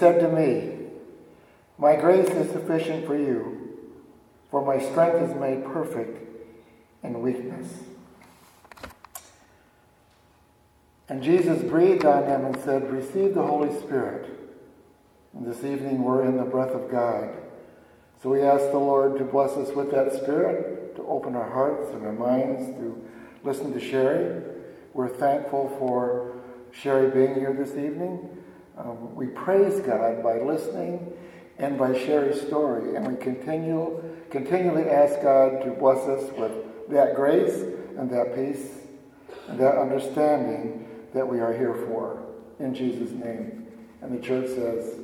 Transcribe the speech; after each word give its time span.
said 0.00 0.18
to 0.18 0.28
me, 0.28 0.78
My 1.78 1.94
grace 1.94 2.30
is 2.30 2.50
sufficient 2.50 3.06
for 3.06 3.16
you, 3.16 3.78
for 4.50 4.64
my 4.64 4.80
strength 4.82 5.30
is 5.30 5.36
made 5.38 5.64
perfect 5.66 6.26
in 7.02 7.20
weakness. 7.20 7.68
And 11.08 11.22
Jesus 11.22 11.62
breathed 11.62 12.06
on 12.06 12.26
them 12.26 12.46
and 12.46 12.58
said, 12.62 12.90
Receive 12.90 13.34
the 13.34 13.42
Holy 13.42 13.78
Spirit. 13.80 14.26
And 15.34 15.46
this 15.46 15.64
evening 15.64 16.02
we're 16.02 16.24
in 16.24 16.38
the 16.38 16.44
breath 16.44 16.70
of 16.70 16.90
God. 16.90 17.36
So 18.22 18.30
we 18.30 18.40
ask 18.40 18.70
the 18.70 18.78
Lord 18.78 19.18
to 19.18 19.24
bless 19.24 19.52
us 19.52 19.74
with 19.74 19.90
that 19.90 20.12
Spirit, 20.14 20.96
to 20.96 21.02
open 21.02 21.36
our 21.36 21.48
hearts 21.48 21.90
and 21.92 22.06
our 22.06 22.12
minds 22.12 22.66
to 22.78 23.06
listen 23.44 23.72
to 23.72 23.80
Sherry. 23.80 24.42
We're 24.94 25.08
thankful 25.08 25.74
for 25.78 26.36
Sherry 26.72 27.10
being 27.10 27.34
here 27.34 27.52
this 27.52 27.70
evening. 27.70 28.39
Um, 28.84 29.14
we 29.14 29.26
praise 29.26 29.80
God 29.80 30.22
by 30.22 30.38
listening 30.38 31.12
and 31.58 31.76
by 31.76 31.92
sharing 31.92 32.38
story, 32.38 32.96
and 32.96 33.06
we 33.06 33.16
continue 33.22 34.02
continually 34.30 34.88
ask 34.88 35.20
God 35.22 35.62
to 35.64 35.70
bless 35.72 35.98
us 36.06 36.30
with 36.38 36.52
that 36.88 37.14
grace 37.14 37.62
and 37.98 38.08
that 38.10 38.34
peace 38.34 38.78
and 39.48 39.58
that 39.58 39.76
understanding 39.76 40.88
that 41.12 41.26
we 41.26 41.40
are 41.40 41.52
here 41.52 41.74
for. 41.88 42.22
In 42.60 42.74
Jesus' 42.74 43.10
name. 43.10 43.66
And 44.00 44.16
the 44.16 44.24
church 44.24 44.48
says, 44.48 44.98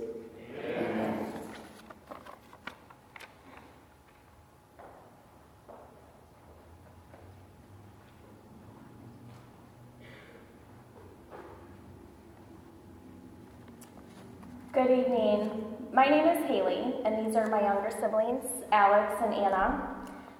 Good 14.87 15.01
evening. 15.01 15.65
My 15.93 16.05
name 16.05 16.29
is 16.29 16.47
Haley, 16.47 16.95
and 17.05 17.27
these 17.27 17.35
are 17.35 17.49
my 17.49 17.61
younger 17.61 17.91
siblings, 17.91 18.45
Alex 18.71 19.21
and 19.21 19.35
Anna. 19.35 19.97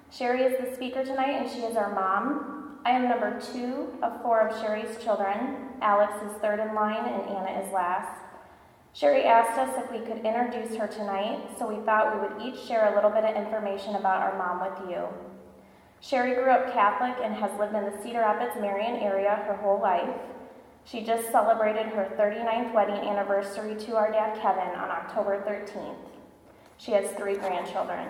Sherry 0.09 0.43
is 0.43 0.55
the 0.57 0.73
speaker 0.73 1.03
tonight, 1.03 1.41
and 1.41 1.51
she 1.51 1.63
is 1.63 1.75
our 1.75 1.93
mom. 1.93 2.79
I 2.85 2.91
am 2.91 3.09
number 3.09 3.41
two 3.41 3.89
of 4.01 4.21
four 4.21 4.47
of 4.47 4.57
Sherry's 4.61 5.03
children. 5.03 5.67
Alex 5.81 6.13
is 6.23 6.31
third 6.39 6.61
in 6.61 6.73
line, 6.73 7.11
and 7.11 7.23
Anna 7.23 7.59
is 7.59 7.73
last. 7.73 8.21
Sherry 8.93 9.25
asked 9.25 9.59
us 9.59 9.83
if 9.83 9.91
we 9.91 9.99
could 9.99 10.25
introduce 10.25 10.77
her 10.77 10.87
tonight, 10.87 11.49
so 11.59 11.67
we 11.67 11.83
thought 11.83 12.15
we 12.15 12.21
would 12.25 12.47
each 12.47 12.65
share 12.65 12.93
a 12.93 12.95
little 12.95 13.11
bit 13.11 13.25
of 13.25 13.35
information 13.35 13.95
about 13.95 14.21
our 14.21 14.37
mom 14.37 14.61
with 14.61 14.89
you. 14.89 15.09
Sherry 15.99 16.35
grew 16.35 16.51
up 16.51 16.71
Catholic 16.71 17.17
and 17.21 17.33
has 17.33 17.51
lived 17.59 17.75
in 17.75 17.83
the 17.83 18.01
Cedar 18.01 18.21
Rapids, 18.21 18.55
Marion 18.61 18.95
area 19.03 19.43
her 19.45 19.57
whole 19.57 19.81
life. 19.81 20.21
She 20.89 21.01
just 21.01 21.31
celebrated 21.31 21.87
her 21.87 22.15
39th 22.17 22.73
wedding 22.73 22.95
anniversary 22.95 23.75
to 23.75 23.97
our 23.97 24.09
dad 24.09 24.39
Kevin 24.41 24.73
on 24.79 24.89
October 24.89 25.43
13th. 25.45 25.97
She 26.77 26.93
has 26.93 27.11
three 27.11 27.35
grandchildren. 27.35 28.07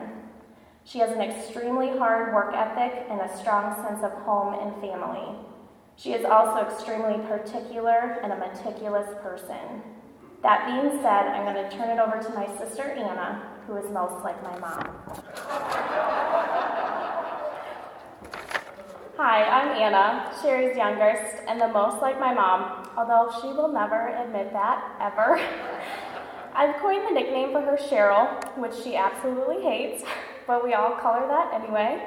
She 0.83 0.99
has 0.99 1.09
an 1.09 1.21
extremely 1.21 1.97
hard 1.97 2.35
work 2.35 2.53
ethic 2.53 3.07
and 3.09 3.19
a 3.19 3.35
strong 3.35 3.75
sense 3.83 4.03
of 4.03 4.11
home 4.23 4.53
and 4.53 4.79
family. 4.79 5.35
She 5.95 6.13
is 6.13 6.23
also 6.23 6.67
extremely 6.67 7.17
particular 7.25 8.19
and 8.21 8.31
a 8.31 8.37
meticulous 8.37 9.09
person. 9.23 9.81
That 10.43 10.67
being 10.67 11.01
said, 11.01 11.27
I'm 11.29 11.51
going 11.51 11.67
to 11.67 11.75
turn 11.75 11.89
it 11.89 11.99
over 11.99 12.21
to 12.21 12.29
my 12.35 12.45
sister 12.59 12.83
Anna, 12.83 13.41
who 13.65 13.75
is 13.77 13.89
most 13.89 14.23
like 14.23 14.41
my 14.43 14.59
mom. 14.59 15.86
Hi, 19.17 19.43
I'm 19.43 19.69
Anna, 19.81 20.31
Sherry's 20.41 20.77
youngest, 20.77 21.43
and 21.47 21.59
the 21.59 21.67
most 21.67 22.01
like 22.01 22.19
my 22.19 22.33
mom, 22.33 22.87
although 22.95 23.33
she 23.41 23.47
will 23.47 23.67
never 23.67 24.09
admit 24.09 24.53
that, 24.53 24.95
ever. 25.01 25.41
I've 26.53 26.75
coined 26.77 27.05
the 27.07 27.11
nickname 27.11 27.51
for 27.51 27.61
her 27.61 27.77
Cheryl, 27.77 28.57
which 28.57 28.75
she 28.83 28.95
absolutely 28.95 29.61
hates 29.63 30.03
but 30.47 30.63
we 30.63 30.73
all 30.73 30.95
call 30.95 31.13
her 31.13 31.27
that 31.27 31.53
anyway. 31.53 32.01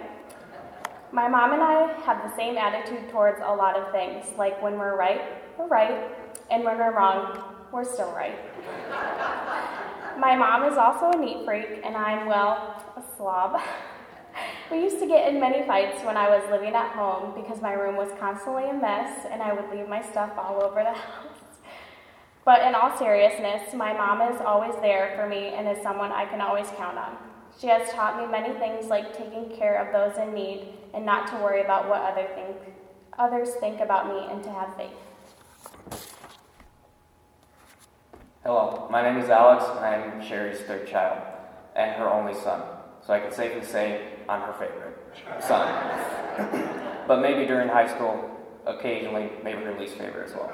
My 1.12 1.28
mom 1.28 1.52
and 1.52 1.62
I 1.62 1.92
have 2.04 2.22
the 2.28 2.34
same 2.34 2.56
attitude 2.56 3.10
towards 3.10 3.40
a 3.44 3.54
lot 3.54 3.76
of 3.76 3.92
things, 3.92 4.24
like 4.38 4.60
when 4.62 4.78
we're 4.78 4.96
right, 4.96 5.20
we're 5.58 5.68
right, 5.68 6.10
and 6.50 6.64
when 6.64 6.78
we're 6.78 6.96
wrong, 6.96 7.42
we're 7.70 7.84
still 7.84 8.10
right. 8.12 8.38
My 10.18 10.36
mom 10.36 10.70
is 10.70 10.76
also 10.76 11.10
a 11.10 11.16
neat 11.16 11.44
freak, 11.44 11.80
and 11.84 11.96
I'm, 11.96 12.26
well, 12.26 12.82
a 12.96 13.02
slob. 13.16 13.60
We 14.70 14.82
used 14.82 15.00
to 15.00 15.06
get 15.06 15.26
in 15.28 15.40
many 15.40 15.66
fights 15.66 16.04
when 16.04 16.16
I 16.16 16.28
was 16.28 16.48
living 16.48 16.74
at 16.76 16.92
home 16.92 17.34
because 17.34 17.60
my 17.60 17.72
room 17.72 17.96
was 17.96 18.08
constantly 18.20 18.68
a 18.68 18.72
mess 18.72 19.26
and 19.28 19.42
I 19.42 19.52
would 19.52 19.68
leave 19.76 19.88
my 19.88 20.00
stuff 20.00 20.30
all 20.38 20.62
over 20.62 20.84
the 20.84 20.92
house. 20.92 21.38
But 22.44 22.62
in 22.62 22.76
all 22.76 22.96
seriousness, 22.96 23.74
my 23.74 23.92
mom 23.92 24.22
is 24.32 24.40
always 24.40 24.74
there 24.80 25.12
for 25.16 25.28
me 25.28 25.48
and 25.48 25.66
is 25.66 25.82
someone 25.82 26.12
I 26.12 26.24
can 26.24 26.40
always 26.40 26.68
count 26.76 26.98
on. 26.98 27.16
She 27.60 27.66
has 27.66 27.90
taught 27.90 28.20
me 28.20 28.30
many 28.30 28.56
things 28.60 28.86
like 28.86 29.16
taking 29.18 29.56
care 29.56 29.84
of 29.84 29.92
those 29.92 30.16
in 30.22 30.32
need 30.32 30.68
and 30.94 31.04
not 31.04 31.26
to 31.30 31.34
worry 31.42 31.62
about 31.62 31.88
what 31.88 32.02
other 32.02 32.28
think, 32.36 32.56
others 33.18 33.54
think 33.56 33.80
about 33.80 34.06
me 34.06 34.32
and 34.32 34.40
to 34.44 34.52
have 34.52 34.76
faith. 34.76 36.06
Hello, 38.44 38.86
my 38.88 39.02
name 39.02 39.20
is 39.20 39.30
Alex 39.30 39.64
and 39.68 39.84
I 39.84 39.94
am 39.96 40.22
Sherry's 40.22 40.60
third 40.60 40.86
child 40.86 41.20
and 41.74 41.96
her 41.96 42.08
only 42.08 42.34
son. 42.34 42.62
So 43.04 43.12
I 43.12 43.18
can 43.18 43.32
safely 43.32 43.66
say 43.66 44.09
I'm 44.28 44.40
her 44.42 44.52
favorite 44.52 44.96
son. 45.42 47.04
but 47.08 47.20
maybe 47.20 47.46
during 47.46 47.68
high 47.68 47.88
school, 47.88 48.30
occasionally, 48.66 49.30
maybe 49.42 49.62
her 49.62 49.78
least 49.78 49.96
favorite 49.96 50.28
as 50.28 50.34
well. 50.34 50.50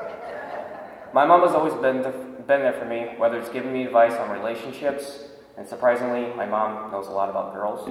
My 1.12 1.24
mom 1.24 1.42
has 1.42 1.52
always 1.52 1.74
been, 1.74 2.02
been 2.02 2.60
there 2.60 2.72
for 2.72 2.84
me, 2.84 3.08
whether 3.16 3.38
it's 3.38 3.48
giving 3.48 3.72
me 3.72 3.84
advice 3.84 4.12
on 4.12 4.30
relationships, 4.30 5.24
and 5.56 5.66
surprisingly, 5.66 6.34
my 6.34 6.46
mom 6.46 6.90
knows 6.92 7.08
a 7.08 7.10
lot 7.10 7.30
about 7.30 7.54
girls. 7.54 7.88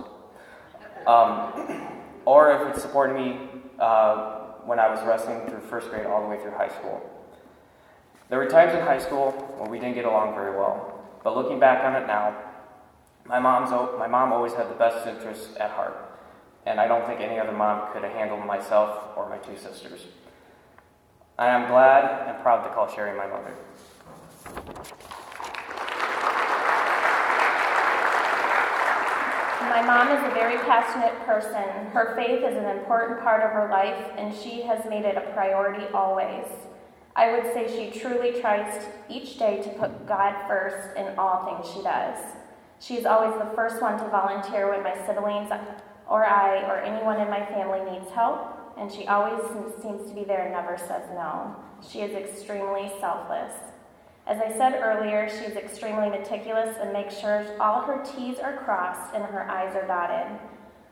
Um, 1.07 1.89
or 2.25 2.51
if 2.51 2.73
it's 2.73 2.81
supporting 2.81 3.15
me 3.15 3.39
uh, 3.79 4.41
when 4.65 4.79
I 4.79 4.89
was 4.89 5.03
wrestling 5.05 5.47
through 5.47 5.61
first 5.61 5.89
grade 5.89 6.05
all 6.05 6.21
the 6.21 6.27
way 6.27 6.41
through 6.41 6.51
high 6.51 6.69
school. 6.69 7.01
There 8.29 8.39
were 8.39 8.47
times 8.47 8.73
in 8.73 8.81
high 8.81 8.99
school 8.99 9.31
when 9.57 9.69
we 9.69 9.79
didn't 9.79 9.95
get 9.95 10.05
along 10.05 10.33
very 10.33 10.55
well, 10.57 11.03
but 11.23 11.35
looking 11.35 11.59
back 11.59 11.83
on 11.83 12.01
it 12.01 12.07
now, 12.07 12.35
my, 13.25 13.39
mom's, 13.39 13.71
my 13.97 14.07
mom 14.07 14.31
always 14.31 14.53
had 14.53 14.69
the 14.69 14.75
best 14.75 15.07
interests 15.07 15.55
at 15.59 15.71
heart, 15.71 15.97
and 16.65 16.79
I 16.79 16.87
don't 16.87 17.05
think 17.07 17.21
any 17.21 17.39
other 17.39 17.51
mom 17.51 17.91
could 17.91 18.03
have 18.03 18.13
handled 18.13 18.45
myself 18.45 19.17
or 19.17 19.27
my 19.29 19.37
two 19.37 19.57
sisters. 19.57 20.05
I 21.37 21.47
am 21.47 21.67
glad 21.67 22.29
and 22.29 22.41
proud 22.43 22.63
to 22.63 22.73
call 22.73 22.87
Sherry 22.87 23.17
my 23.17 23.27
mother. 23.27 23.53
My 29.61 29.81
mom 29.81 30.15
is 30.15 30.23
a 30.23 30.33
very 30.33 30.57
passionate 30.59 31.19
person. 31.25 31.91
Her 31.91 32.15
faith 32.15 32.43
is 32.43 32.55
an 32.55 32.77
important 32.77 33.21
part 33.21 33.43
of 33.43 33.51
her 33.51 33.67
life, 33.69 34.11
and 34.17 34.33
she 34.33 34.61
has 34.61 34.85
made 34.87 35.03
it 35.03 35.17
a 35.17 35.33
priority 35.33 35.85
always. 35.93 36.45
I 37.15 37.31
would 37.31 37.51
say 37.53 37.67
she 37.67 37.99
truly 37.99 38.39
tries 38.39 38.85
each 39.09 39.37
day 39.37 39.61
to 39.63 39.69
put 39.69 40.07
God 40.07 40.47
first 40.47 40.95
in 40.95 41.17
all 41.17 41.45
things 41.45 41.73
she 41.73 41.81
does. 41.81 42.17
She's 42.79 43.05
always 43.05 43.33
the 43.39 43.55
first 43.55 43.81
one 43.81 43.97
to 43.97 44.09
volunteer 44.09 44.69
when 44.69 44.83
my 44.83 44.95
siblings 45.05 45.49
or 46.09 46.25
I 46.25 46.63
or 46.69 46.79
anyone 46.79 47.19
in 47.19 47.29
my 47.29 47.45
family 47.45 47.79
needs 47.91 48.11
help, 48.11 48.75
and 48.77 48.91
she 48.91 49.07
always 49.07 49.41
seems 49.81 50.07
to 50.09 50.15
be 50.15 50.23
there 50.23 50.43
and 50.43 50.51
never 50.51 50.77
says 50.77 51.03
no. 51.13 51.55
She 51.87 52.01
is 52.01 52.15
extremely 52.15 52.91
selfless. 52.99 53.53
As 54.27 54.39
I 54.39 54.51
said 54.57 54.81
earlier, 54.81 55.29
she 55.29 55.45
is 55.45 55.55
extremely 55.55 56.09
meticulous 56.09 56.77
and 56.81 56.91
makes 56.91 57.17
sure 57.17 57.45
all 57.59 57.81
her 57.81 58.03
T's 58.03 58.39
are 58.39 58.57
crossed 58.57 59.13
and 59.13 59.23
her 59.23 59.49
I's 59.49 59.75
are 59.75 59.87
dotted. 59.87 60.39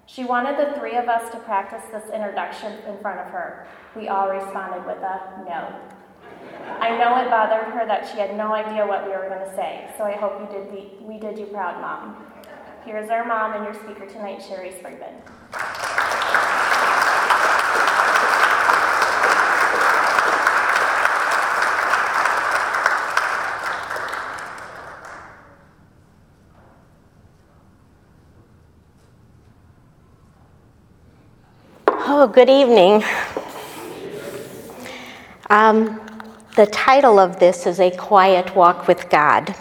She 0.05 0.23
wanted 0.23 0.57
the 0.57 0.77
three 0.79 0.97
of 0.97 1.07
us 1.07 1.31
to 1.31 1.39
practice 1.39 1.83
this 1.91 2.13
introduction 2.13 2.73
in 2.87 2.97
front 2.99 3.19
of 3.21 3.27
her. 3.27 3.67
We 3.95 4.07
all 4.07 4.29
responded 4.29 4.85
with 4.85 4.97
a 4.97 5.43
no. 5.45 5.73
I 6.79 6.97
know 6.97 7.17
it 7.21 7.29
bothered 7.29 7.73
her 7.73 7.85
that 7.85 8.09
she 8.09 8.17
had 8.17 8.35
no 8.35 8.53
idea 8.53 8.85
what 8.85 9.05
we 9.05 9.11
were 9.11 9.29
going 9.29 9.47
to 9.47 9.55
say, 9.55 9.89
so 9.97 10.03
I 10.03 10.13
hope 10.13 10.39
you 10.39 10.47
did 10.57 10.71
the, 10.71 11.05
we 11.05 11.17
did 11.19 11.37
you 11.39 11.45
proud, 11.45 11.79
Mom. 11.79 12.17
Here's 12.85 13.09
our 13.09 13.25
mom 13.25 13.53
and 13.53 13.63
your 13.63 13.73
speaker 13.73 14.05
tonight, 14.05 14.43
Sherry 14.45 14.71
Sprigman. 14.71 15.13
Oh, 31.87 32.27
good 32.27 32.49
evening. 32.49 33.03
Um, 35.49 36.02
the 36.55 36.67
title 36.67 37.17
of 37.17 37.39
this 37.39 37.65
is 37.65 37.79
A 37.79 37.89
Quiet 37.89 38.55
Walk 38.55 38.87
with 38.87 39.09
God. 39.09 39.55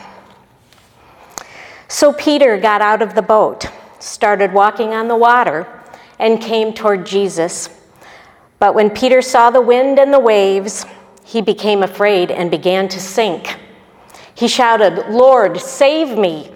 So 1.88 2.12
Peter 2.12 2.58
got 2.58 2.82
out 2.82 3.00
of 3.00 3.14
the 3.14 3.22
boat, 3.22 3.66
started 3.98 4.52
walking 4.52 4.92
on 4.92 5.08
the 5.08 5.16
water, 5.16 5.66
and 6.18 6.40
came 6.40 6.74
toward 6.74 7.06
Jesus. 7.06 7.70
But 8.58 8.74
when 8.74 8.90
Peter 8.90 9.22
saw 9.22 9.50
the 9.50 9.60
wind 9.60 9.98
and 9.98 10.12
the 10.12 10.20
waves, 10.20 10.84
he 11.24 11.40
became 11.40 11.82
afraid 11.82 12.30
and 12.30 12.50
began 12.50 12.88
to 12.88 13.00
sink. 13.00 13.58
He 14.34 14.46
shouted, 14.46 15.08
Lord, 15.08 15.58
save 15.60 16.18
me. 16.18 16.50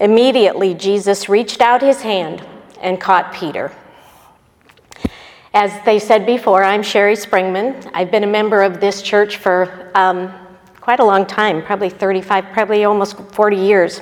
Immediately, 0.00 0.74
Jesus 0.74 1.28
reached 1.28 1.60
out 1.60 1.82
his 1.82 2.02
hand 2.02 2.46
and 2.80 3.00
caught 3.00 3.32
Peter. 3.32 3.72
As 5.56 5.72
they 5.84 6.00
said 6.00 6.26
before, 6.26 6.64
I'm 6.64 6.82
Sherry 6.82 7.14
Springman. 7.14 7.88
I've 7.94 8.10
been 8.10 8.24
a 8.24 8.26
member 8.26 8.60
of 8.64 8.80
this 8.80 9.00
church 9.00 9.36
for 9.36 9.88
um, 9.94 10.34
quite 10.80 10.98
a 10.98 11.04
long 11.04 11.24
time, 11.24 11.62
probably 11.62 11.90
35, 11.90 12.46
probably 12.46 12.82
almost 12.82 13.16
40 13.16 13.56
years. 13.56 14.00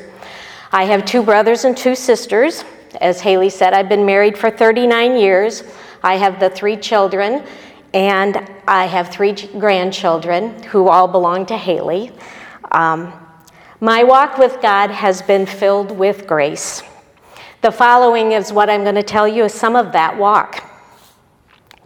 I 0.72 0.84
have 0.84 1.04
two 1.04 1.22
brothers 1.22 1.66
and 1.66 1.76
two 1.76 1.94
sisters. 1.94 2.64
As 3.02 3.20
Haley 3.20 3.50
said, 3.50 3.74
I've 3.74 3.90
been 3.90 4.06
married 4.06 4.38
for 4.38 4.50
39 4.50 5.18
years. 5.18 5.62
I 6.02 6.16
have 6.16 6.40
the 6.40 6.48
three 6.48 6.78
children, 6.78 7.44
and 7.92 8.50
I 8.66 8.86
have 8.86 9.10
three 9.10 9.34
grandchildren 9.34 10.62
who 10.62 10.88
all 10.88 11.06
belong 11.06 11.44
to 11.46 11.56
Haley. 11.58 12.12
Um, 12.70 13.12
my 13.80 14.04
walk 14.04 14.38
with 14.38 14.62
God 14.62 14.90
has 14.90 15.20
been 15.20 15.44
filled 15.44 15.90
with 15.90 16.26
grace. 16.26 16.82
The 17.60 17.70
following 17.70 18.32
is 18.32 18.54
what 18.54 18.70
I'm 18.70 18.84
going 18.84 18.94
to 18.94 19.02
tell 19.02 19.28
you 19.28 19.44
is 19.44 19.52
some 19.52 19.76
of 19.76 19.92
that 19.92 20.16
walk. 20.16 20.70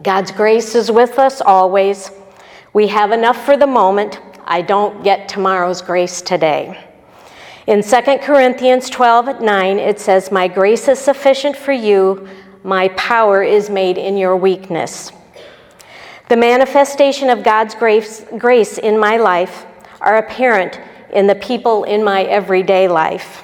God's 0.03 0.31
grace 0.31 0.75
is 0.75 0.91
with 0.91 1.17
us 1.17 1.41
always. 1.41 2.11
We 2.71 2.87
have 2.87 3.11
enough 3.11 3.43
for 3.45 3.57
the 3.57 3.65
moment. 3.65 4.19
I 4.45 4.61
don't 4.61 5.03
get 5.03 5.27
tomorrow's 5.27 5.81
grace 5.81 6.21
today. 6.21 6.83
In 7.65 7.81
2 7.81 8.01
Corinthians 8.19 8.89
12 8.91 9.41
9, 9.41 9.79
it 9.79 9.99
says, 9.99 10.31
My 10.31 10.47
grace 10.47 10.87
is 10.87 10.99
sufficient 10.99 11.57
for 11.57 11.71
you, 11.71 12.29
my 12.63 12.89
power 12.89 13.41
is 13.41 13.69
made 13.69 13.97
in 13.97 14.17
your 14.17 14.37
weakness. 14.37 15.11
The 16.29 16.37
manifestation 16.37 17.29
of 17.29 17.43
God's 17.43 17.73
grace, 17.73 18.23
grace 18.37 18.77
in 18.77 18.99
my 18.99 19.17
life 19.17 19.65
are 19.99 20.17
apparent 20.17 20.79
in 21.11 21.25
the 21.25 21.35
people 21.35 21.85
in 21.85 22.03
my 22.03 22.23
everyday 22.23 22.87
life. 22.87 23.43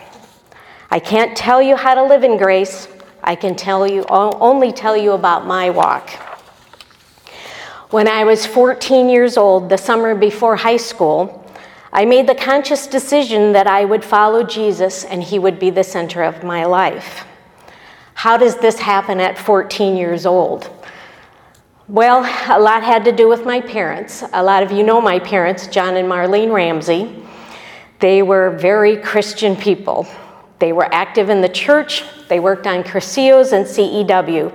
I 0.92 1.00
can't 1.00 1.36
tell 1.36 1.62
you 1.62 1.76
how 1.76 1.96
to 1.96 2.04
live 2.04 2.24
in 2.24 2.38
grace. 2.38 2.88
I 3.24 3.36
can 3.36 3.56
tell 3.56 3.88
you 3.88 4.06
only 4.10 4.72
tell 4.72 4.96
you 4.96 5.14
about 5.14 5.48
my 5.48 5.72
walk. 5.72 6.12
When 7.94 8.08
I 8.08 8.24
was 8.24 8.44
14 8.44 9.08
years 9.08 9.38
old, 9.38 9.70
the 9.70 9.78
summer 9.78 10.16
before 10.16 10.56
high 10.56 10.78
school, 10.78 11.48
I 11.92 12.06
made 12.06 12.26
the 12.26 12.34
conscious 12.34 12.88
decision 12.88 13.52
that 13.52 13.68
I 13.68 13.86
would 13.86 14.04
follow 14.04 14.42
Jesus 14.42 15.04
and 15.04 15.22
he 15.22 15.38
would 15.38 15.60
be 15.60 15.70
the 15.70 15.84
center 15.84 16.24
of 16.24 16.44
my 16.44 16.66
life. 16.66 17.24
How 18.16 18.36
does 18.36 18.56
this 18.56 18.80
happen 18.80 19.20
at 19.20 19.38
14 19.38 19.96
years 19.96 20.26
old? 20.26 20.72
Well, 21.88 22.22
a 22.50 22.60
lot 22.60 22.82
had 22.82 23.06
to 23.06 23.12
do 23.12 23.28
with 23.30 23.46
my 23.46 23.62
parents. 23.62 24.24
A 24.34 24.42
lot 24.42 24.64
of 24.64 24.72
you 24.72 24.82
know 24.82 25.00
my 25.00 25.20
parents, 25.20 25.68
John 25.68 25.96
and 25.96 26.10
Marlene 26.10 26.52
Ramsey. 26.52 27.24
They 28.00 28.24
were 28.24 28.58
very 28.58 28.98
Christian 28.98 29.56
people. 29.56 30.08
They 30.58 30.74
were 30.74 30.92
active 30.92 31.30
in 31.30 31.42
the 31.42 31.50
church, 31.50 32.04
they 32.28 32.40
worked 32.40 32.66
on 32.66 32.82
Cursillos 32.82 33.54
and 33.54 33.68
CEW. 33.68 34.52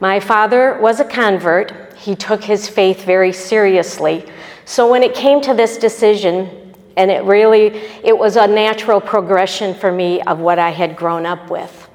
My 0.00 0.18
father 0.20 0.78
was 0.80 1.00
a 1.00 1.04
convert. 1.04 1.91
He 2.02 2.16
took 2.16 2.42
his 2.42 2.68
faith 2.68 3.04
very 3.04 3.32
seriously. 3.32 4.24
So 4.64 4.90
when 4.90 5.04
it 5.04 5.14
came 5.14 5.40
to 5.42 5.54
this 5.54 5.78
decision, 5.78 6.74
and 6.96 7.12
it 7.12 7.22
really, 7.22 7.66
it 8.02 8.18
was 8.18 8.34
a 8.34 8.44
natural 8.44 9.00
progression 9.00 9.72
for 9.72 9.92
me 9.92 10.20
of 10.22 10.40
what 10.40 10.58
I 10.58 10.70
had 10.70 10.96
grown 10.96 11.26
up 11.26 11.48
with. 11.48 11.88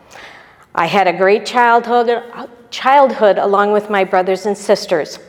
I 0.74 0.86
had 0.86 1.08
a 1.08 1.14
great 1.14 1.46
childhood, 1.46 2.24
childhood 2.72 3.38
along 3.38 3.74
with 3.74 3.90
my 3.90 4.06
brothers 4.06 4.46
and 4.46 4.58
sisters. 4.58 5.20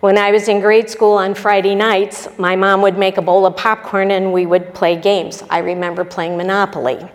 When 0.00 0.18
I 0.18 0.32
was 0.32 0.48
in 0.48 0.60
grade 0.60 0.90
school 0.90 1.12
on 1.12 1.36
Friday 1.36 1.76
nights, 1.76 2.26
my 2.36 2.56
mom 2.56 2.82
would 2.82 2.98
make 2.98 3.18
a 3.18 3.22
bowl 3.22 3.46
of 3.46 3.56
popcorn 3.56 4.10
and 4.10 4.32
we 4.32 4.46
would 4.46 4.74
play 4.74 4.96
games. 4.96 5.44
I 5.48 5.58
remember 5.58 6.04
playing 6.04 6.36
Monopoly. 6.36 7.08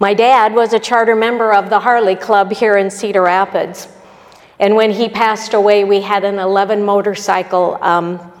My 0.00 0.14
dad 0.14 0.54
was 0.54 0.72
a 0.72 0.78
charter 0.78 1.14
member 1.14 1.52
of 1.52 1.68
the 1.68 1.80
Harley 1.80 2.16
Club 2.16 2.52
here 2.52 2.78
in 2.78 2.90
Cedar 2.90 3.22
Rapids. 3.22 3.88
And 4.60 4.74
when 4.74 4.90
he 4.90 5.08
passed 5.08 5.54
away, 5.54 5.84
we 5.84 6.00
had 6.00 6.24
an 6.24 6.38
11 6.38 6.84
motorcycle 6.84 7.78
um, 7.80 8.32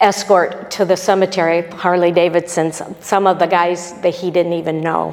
escort 0.00 0.70
to 0.72 0.84
the 0.84 0.96
cemetery, 0.96 1.62
Harley 1.70 2.10
Davidson's, 2.10 2.82
some 3.00 3.26
of 3.26 3.38
the 3.38 3.46
guys 3.46 3.92
that 4.00 4.14
he 4.14 4.30
didn't 4.30 4.54
even 4.54 4.80
know, 4.80 5.12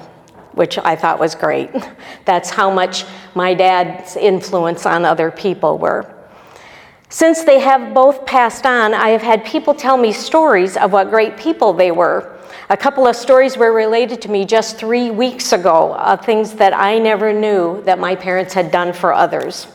which 0.54 0.80
I 0.80 0.96
thought 0.96 1.20
was 1.20 1.36
great. 1.36 1.70
That's 2.26 2.50
how 2.50 2.72
much 2.72 3.06
my 3.36 3.54
dad's 3.54 4.16
influence 4.18 4.88
on 4.88 5.06
other 5.06 5.30
people 5.30 5.78
were. 5.78 6.16
Since 7.10 7.44
they 7.44 7.60
have 7.60 7.94
both 7.94 8.26
passed 8.26 8.66
on, 8.66 8.94
I 8.94 9.10
have 9.10 9.22
had 9.22 9.46
people 9.46 9.74
tell 9.74 9.98
me 9.98 10.12
stories 10.12 10.78
of 10.78 10.92
what 10.92 11.10
great 11.10 11.38
people 11.38 11.74
they 11.74 11.92
were. 11.92 12.38
A 12.70 12.78
couple 12.78 13.08
of 13.08 13.16
stories 13.16 13.58
were 13.58 13.74
related 13.74 14.22
to 14.24 14.32
me 14.32 14.46
just 14.46 14.78
three 14.78 15.10
weeks 15.10 15.54
ago 15.54 15.96
of 15.96 16.24
things 16.24 16.54
that 16.54 16.74
I 16.74 17.00
never 17.00 17.34
knew 17.34 17.82
that 17.84 18.00
my 18.00 18.16
parents 18.16 18.54
had 18.54 18.72
done 18.72 18.94
for 18.94 19.12
others. 19.12 19.68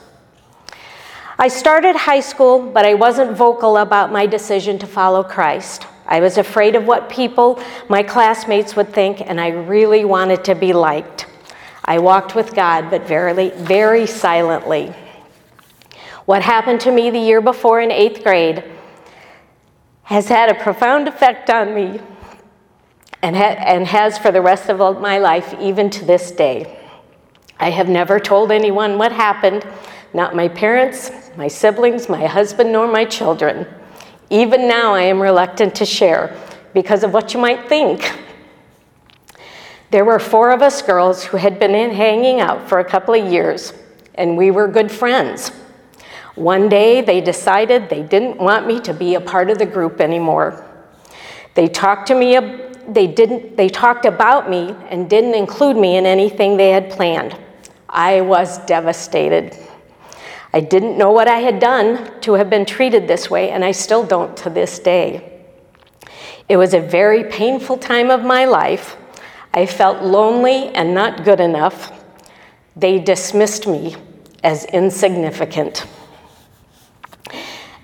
I 1.38 1.48
started 1.48 1.96
high 1.96 2.20
school, 2.20 2.60
but 2.60 2.86
I 2.86 2.94
wasn't 2.94 3.36
vocal 3.36 3.78
about 3.78 4.12
my 4.12 4.24
decision 4.24 4.78
to 4.78 4.86
follow 4.86 5.24
Christ. 5.24 5.86
I 6.06 6.20
was 6.20 6.38
afraid 6.38 6.76
of 6.76 6.86
what 6.86 7.08
people, 7.08 7.60
my 7.88 8.02
classmates, 8.02 8.76
would 8.76 8.92
think, 8.92 9.20
and 9.20 9.40
I 9.40 9.48
really 9.48 10.04
wanted 10.04 10.44
to 10.44 10.54
be 10.54 10.72
liked. 10.72 11.26
I 11.84 11.98
walked 11.98 12.34
with 12.34 12.54
God, 12.54 12.88
but 12.88 13.02
very, 13.06 13.50
very 13.50 14.06
silently. 14.06 14.94
What 16.24 16.42
happened 16.42 16.80
to 16.82 16.92
me 16.92 17.10
the 17.10 17.18
year 17.18 17.40
before 17.40 17.80
in 17.80 17.90
eighth 17.90 18.22
grade 18.22 18.62
has 20.04 20.28
had 20.28 20.50
a 20.50 20.54
profound 20.54 21.08
effect 21.08 21.50
on 21.50 21.74
me 21.74 22.00
and, 23.22 23.34
ha- 23.34 23.56
and 23.58 23.86
has 23.86 24.18
for 24.18 24.30
the 24.30 24.40
rest 24.40 24.68
of 24.68 24.78
my 25.00 25.18
life, 25.18 25.54
even 25.60 25.90
to 25.90 26.04
this 26.04 26.30
day. 26.30 26.78
I 27.58 27.70
have 27.70 27.88
never 27.88 28.20
told 28.20 28.52
anyone 28.52 28.98
what 28.98 29.12
happened, 29.12 29.66
not 30.12 30.36
my 30.36 30.48
parents, 30.48 31.10
my 31.36 31.48
siblings, 31.48 32.08
my 32.08 32.26
husband, 32.26 32.72
nor 32.72 32.86
my 32.86 33.04
children. 33.04 33.66
Even 34.30 34.68
now, 34.68 34.94
I 34.94 35.02
am 35.02 35.20
reluctant 35.20 35.74
to 35.76 35.86
share 35.86 36.36
because 36.72 37.04
of 37.04 37.12
what 37.12 37.34
you 37.34 37.40
might 37.40 37.68
think. 37.68 38.18
There 39.90 40.04
were 40.04 40.18
four 40.18 40.50
of 40.50 40.62
us 40.62 40.82
girls 40.82 41.24
who 41.24 41.36
had 41.36 41.58
been 41.58 41.72
hanging 41.92 42.40
out 42.40 42.68
for 42.68 42.80
a 42.80 42.84
couple 42.84 43.14
of 43.14 43.32
years, 43.32 43.72
and 44.16 44.36
we 44.36 44.50
were 44.50 44.66
good 44.66 44.90
friends. 44.90 45.50
One 46.34 46.68
day, 46.68 47.00
they 47.00 47.20
decided 47.20 47.88
they 47.88 48.02
didn't 48.02 48.38
want 48.38 48.66
me 48.66 48.80
to 48.80 48.92
be 48.92 49.14
a 49.14 49.20
part 49.20 49.50
of 49.50 49.58
the 49.58 49.66
group 49.66 50.00
anymore. 50.00 50.68
They 51.54 51.68
talked 51.68 52.08
to 52.08 52.14
me, 52.16 52.36
they 52.88 53.06
didn't, 53.06 53.56
they 53.56 53.68
talked 53.68 54.04
about 54.04 54.50
me 54.50 54.74
and 54.90 55.08
didn't 55.08 55.34
include 55.34 55.76
me 55.76 55.96
in 55.96 56.06
anything 56.06 56.56
they 56.56 56.70
had 56.70 56.90
planned. 56.90 57.36
I 57.88 58.20
was 58.22 58.58
devastated. 58.66 59.56
I 60.54 60.60
didn't 60.60 60.96
know 60.96 61.10
what 61.10 61.26
I 61.26 61.40
had 61.40 61.58
done 61.58 62.20
to 62.20 62.34
have 62.34 62.48
been 62.48 62.64
treated 62.64 63.08
this 63.08 63.28
way, 63.28 63.50
and 63.50 63.64
I 63.64 63.72
still 63.72 64.06
don't 64.06 64.36
to 64.36 64.50
this 64.50 64.78
day. 64.78 65.42
It 66.48 66.56
was 66.56 66.74
a 66.74 66.80
very 66.80 67.24
painful 67.24 67.76
time 67.76 68.08
of 68.08 68.22
my 68.22 68.44
life. 68.44 68.96
I 69.52 69.66
felt 69.66 70.04
lonely 70.04 70.68
and 70.68 70.94
not 70.94 71.24
good 71.24 71.40
enough. 71.40 71.90
They 72.76 73.00
dismissed 73.00 73.66
me 73.66 73.96
as 74.44 74.64
insignificant. 74.66 75.86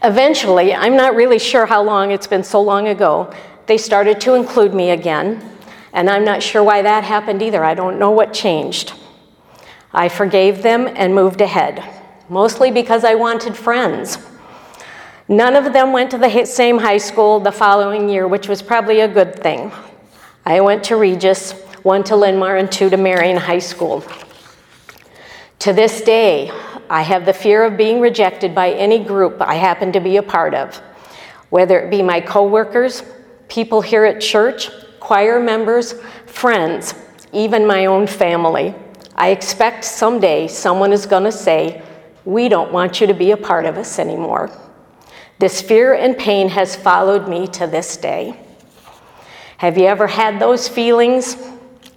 Eventually, 0.04 0.72
I'm 0.72 0.96
not 0.96 1.16
really 1.16 1.40
sure 1.40 1.66
how 1.66 1.82
long 1.82 2.12
it's 2.12 2.28
been 2.28 2.44
so 2.44 2.62
long 2.62 2.86
ago, 2.86 3.34
they 3.66 3.78
started 3.78 4.20
to 4.20 4.34
include 4.34 4.74
me 4.74 4.90
again, 4.90 5.42
and 5.92 6.08
I'm 6.08 6.24
not 6.24 6.40
sure 6.40 6.62
why 6.62 6.82
that 6.82 7.02
happened 7.02 7.42
either. 7.42 7.64
I 7.64 7.74
don't 7.74 7.98
know 7.98 8.12
what 8.12 8.32
changed. 8.32 8.92
I 9.92 10.08
forgave 10.08 10.62
them 10.62 10.86
and 10.86 11.16
moved 11.16 11.40
ahead 11.40 11.99
mostly 12.30 12.70
because 12.70 13.04
I 13.04 13.16
wanted 13.16 13.56
friends. 13.56 14.16
None 15.28 15.56
of 15.56 15.72
them 15.72 15.92
went 15.92 16.12
to 16.12 16.18
the 16.18 16.44
same 16.46 16.78
high 16.78 16.98
school 16.98 17.40
the 17.40 17.52
following 17.52 18.08
year, 18.08 18.26
which 18.26 18.48
was 18.48 18.62
probably 18.62 19.00
a 19.00 19.08
good 19.08 19.34
thing. 19.42 19.72
I 20.46 20.60
went 20.60 20.84
to 20.84 20.96
Regis, 20.96 21.52
one 21.82 22.04
to 22.04 22.16
Linn-Mar, 22.16 22.56
and 22.56 22.70
two 22.70 22.88
to 22.88 22.96
Marion 22.96 23.36
High 23.36 23.58
School. 23.58 24.04
To 25.60 25.72
this 25.72 26.00
day, 26.00 26.50
I 26.88 27.02
have 27.02 27.26
the 27.26 27.32
fear 27.32 27.64
of 27.64 27.76
being 27.76 28.00
rejected 28.00 28.54
by 28.54 28.70
any 28.72 29.04
group 29.04 29.40
I 29.40 29.54
happen 29.54 29.92
to 29.92 30.00
be 30.00 30.16
a 30.16 30.22
part 30.22 30.54
of, 30.54 30.76
whether 31.50 31.78
it 31.80 31.90
be 31.90 32.00
my 32.00 32.20
coworkers, 32.20 33.02
people 33.48 33.80
here 33.80 34.04
at 34.04 34.20
church, 34.20 34.70
choir 35.00 35.40
members, 35.40 35.94
friends, 36.26 36.94
even 37.32 37.66
my 37.66 37.86
own 37.86 38.06
family. 38.06 38.74
I 39.16 39.30
expect 39.30 39.84
someday 39.84 40.48
someone 40.48 40.92
is 40.92 41.06
going 41.06 41.24
to 41.24 41.32
say, 41.32 41.82
we 42.24 42.48
don't 42.48 42.72
want 42.72 43.00
you 43.00 43.06
to 43.06 43.14
be 43.14 43.30
a 43.30 43.36
part 43.36 43.64
of 43.64 43.76
us 43.76 43.98
anymore. 43.98 44.50
This 45.38 45.62
fear 45.62 45.94
and 45.94 46.16
pain 46.16 46.48
has 46.50 46.76
followed 46.76 47.28
me 47.28 47.46
to 47.48 47.66
this 47.66 47.96
day. 47.96 48.38
Have 49.58 49.78
you 49.78 49.86
ever 49.86 50.06
had 50.06 50.40
those 50.40 50.68
feelings? 50.68 51.36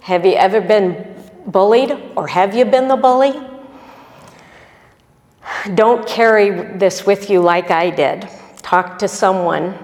Have 0.00 0.24
you 0.24 0.34
ever 0.34 0.60
been 0.60 1.14
bullied 1.46 1.92
or 2.16 2.26
have 2.26 2.54
you 2.54 2.64
been 2.64 2.88
the 2.88 2.96
bully? 2.96 3.34
Don't 5.74 6.06
carry 6.06 6.76
this 6.78 7.06
with 7.06 7.30
you 7.30 7.40
like 7.40 7.70
I 7.70 7.90
did. 7.90 8.28
Talk 8.62 8.98
to 8.98 9.08
someone 9.08 9.78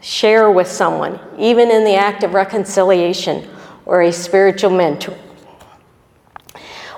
share 0.00 0.50
with 0.50 0.68
someone, 0.68 1.18
even 1.38 1.70
in 1.70 1.84
the 1.84 1.94
act 1.94 2.22
of 2.22 2.34
reconciliation 2.34 3.48
or 3.84 4.02
a 4.02 4.12
spiritual 4.12 4.70
mentor. 4.70 5.16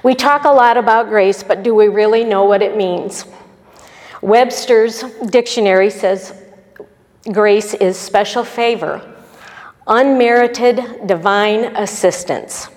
We 0.03 0.15
talk 0.15 0.45
a 0.45 0.51
lot 0.51 0.77
about 0.77 1.09
grace, 1.09 1.43
but 1.43 1.63
do 1.63 1.75
we 1.75 1.89
really 1.89 2.25
know 2.25 2.45
what 2.45 2.63
it 2.63 2.77
means? 2.77 3.27
Webster's 4.23 5.03
dictionary 5.27 5.91
says 5.91 6.35
grace 7.33 7.75
is 7.75 7.99
special 7.99 8.45
favor, 8.45 9.01
unmerited 9.87 11.07
divine 11.07 11.77
assistance. 11.77 12.69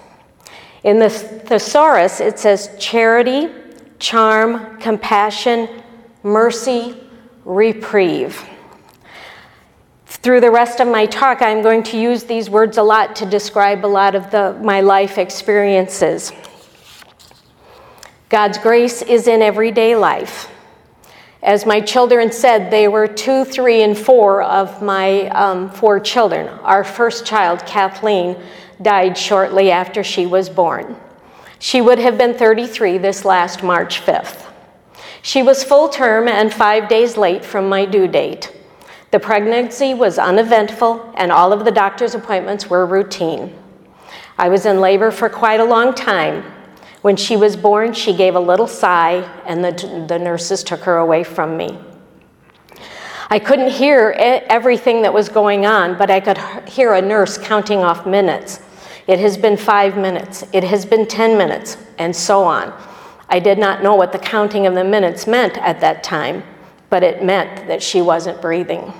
In 0.83 0.99
the 0.99 1.09
thesaurus, 1.09 2.19
it 2.19 2.39
says 2.39 2.69
charity, 2.77 3.49
charm, 3.99 4.77
compassion, 4.79 5.69
mercy, 6.23 6.97
reprieve. 7.45 8.43
Through 10.05 10.41
the 10.41 10.51
rest 10.51 10.81
of 10.81 10.87
my 10.89 11.05
talk, 11.05 11.41
I'm 11.41 11.61
going 11.61 11.83
to 11.83 11.97
use 11.97 12.23
these 12.23 12.49
words 12.49 12.77
a 12.77 12.83
lot 12.83 13.15
to 13.17 13.25
describe 13.25 13.85
a 13.85 13.87
lot 13.87 14.15
of 14.15 14.29
the, 14.29 14.57
my 14.61 14.81
life 14.81 15.17
experiences. 15.17 16.31
God's 18.33 18.57
grace 18.57 19.03
is 19.03 19.27
in 19.27 19.43
everyday 19.43 19.95
life. 19.95 20.49
As 21.43 21.67
my 21.67 21.79
children 21.79 22.31
said, 22.31 22.71
they 22.71 22.87
were 22.87 23.07
two, 23.07 23.45
three, 23.45 23.83
and 23.83 23.95
four 23.95 24.41
of 24.41 24.81
my 24.81 25.27
um, 25.27 25.69
four 25.69 25.99
children. 25.99 26.47
Our 26.63 26.83
first 26.83 27.27
child, 27.27 27.63
Kathleen, 27.67 28.35
died 28.81 29.19
shortly 29.19 29.69
after 29.69 30.03
she 30.03 30.25
was 30.25 30.49
born. 30.49 30.95
She 31.59 31.79
would 31.79 31.99
have 31.99 32.17
been 32.17 32.33
33 32.33 32.97
this 32.97 33.23
last 33.23 33.61
March 33.61 34.01
5th. 34.01 34.51
She 35.21 35.43
was 35.43 35.63
full 35.63 35.87
term 35.87 36.27
and 36.27 36.51
five 36.51 36.89
days 36.89 37.15
late 37.17 37.45
from 37.45 37.69
my 37.69 37.85
due 37.85 38.07
date. 38.07 38.51
The 39.11 39.19
pregnancy 39.19 39.93
was 39.93 40.17
uneventful, 40.17 41.13
and 41.17 41.31
all 41.31 41.53
of 41.53 41.65
the 41.65 41.71
doctor's 41.71 42.15
appointments 42.15 42.67
were 42.67 42.87
routine. 42.87 43.55
I 44.39 44.49
was 44.49 44.65
in 44.65 44.81
labor 44.81 45.11
for 45.11 45.29
quite 45.29 45.59
a 45.59 45.65
long 45.65 45.93
time. 45.93 46.43
When 47.03 47.17
she 47.17 47.35
was 47.35 47.57
born, 47.57 47.91
she 47.91 48.15
gave 48.15 48.33
a 48.35 48.39
little 48.39 48.65
sigh, 48.65 49.29
and 49.45 49.61
the, 49.61 50.05
the 50.07 50.17
nurses 50.17 50.63
took 50.63 50.79
her 50.83 50.99
away 50.99 51.25
from 51.25 51.57
me. 51.57 51.77
I 53.29 53.39
couldn't 53.39 53.71
hear 53.71 54.15
everything 54.17 55.01
that 55.01 55.13
was 55.13 55.27
going 55.27 55.65
on, 55.65 55.97
but 55.97 56.09
I 56.09 56.21
could 56.21 56.37
hear 56.65 56.93
a 56.93 57.01
nurse 57.01 57.37
counting 57.37 57.79
off 57.79 58.05
minutes. 58.05 58.61
It 59.05 59.19
has 59.19 59.35
been 59.35 59.57
five 59.57 59.97
minutes, 59.97 60.45
it 60.53 60.63
has 60.63 60.85
been 60.85 61.05
10 61.05 61.37
minutes, 61.37 61.75
and 61.97 62.15
so 62.15 62.45
on. 62.45 62.73
I 63.27 63.37
did 63.37 63.57
not 63.57 63.83
know 63.83 63.95
what 63.95 64.13
the 64.13 64.19
counting 64.19 64.65
of 64.65 64.73
the 64.73 64.85
minutes 64.85 65.27
meant 65.27 65.57
at 65.57 65.81
that 65.81 66.05
time, 66.05 66.41
but 66.89 67.03
it 67.03 67.21
meant 67.21 67.67
that 67.67 67.83
she 67.83 68.01
wasn't 68.01 68.41
breathing. 68.41 68.93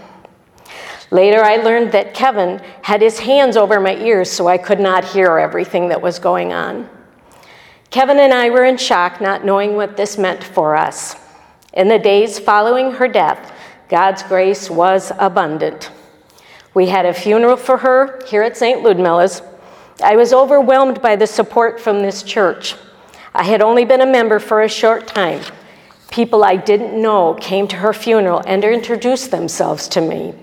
Later, 1.09 1.41
I 1.41 1.55
learned 1.55 1.93
that 1.93 2.13
Kevin 2.13 2.59
had 2.81 3.01
his 3.01 3.19
hands 3.19 3.55
over 3.55 3.79
my 3.79 3.95
ears 3.95 4.29
so 4.29 4.49
I 4.49 4.57
could 4.57 4.81
not 4.81 5.05
hear 5.05 5.37
everything 5.37 5.87
that 5.87 6.01
was 6.01 6.19
going 6.19 6.51
on. 6.51 6.89
Kevin 7.93 8.17
and 8.17 8.33
I 8.33 8.49
were 8.49 8.65
in 8.65 8.77
shock, 8.77 9.21
not 9.21 9.45
knowing 9.45 9.75
what 9.75 9.95
this 9.95 10.17
meant 10.17 10.43
for 10.43 10.75
us. 10.75 11.15
In 11.73 11.89
the 11.89 11.99
days 11.99 12.39
following 12.39 12.93
her 12.93 13.07
death, 13.07 13.53
God's 13.87 14.23
grace 14.23 14.67
was 14.67 15.11
abundant. 15.19 15.91
We 16.73 16.87
had 16.87 17.05
a 17.05 17.13
funeral 17.13 17.55
for 17.55 17.77
her 17.77 18.19
here 18.25 18.41
at 18.41 18.57
St. 18.57 18.81
Ludmila's. 18.81 19.43
I 20.03 20.15
was 20.15 20.33
overwhelmed 20.33 21.03
by 21.03 21.15
the 21.15 21.27
support 21.27 21.79
from 21.79 22.01
this 22.01 22.23
church. 22.23 22.73
I 23.35 23.43
had 23.43 23.61
only 23.61 23.85
been 23.85 24.01
a 24.01 24.07
member 24.07 24.39
for 24.39 24.63
a 24.63 24.67
short 24.67 25.05
time. 25.05 25.43
People 26.09 26.43
I 26.43 26.55
didn't 26.55 26.99
know 26.99 27.35
came 27.39 27.67
to 27.67 27.75
her 27.75 27.93
funeral 27.93 28.41
and 28.47 28.63
introduced 28.63 29.29
themselves 29.29 29.87
to 29.89 30.01
me. 30.01 30.33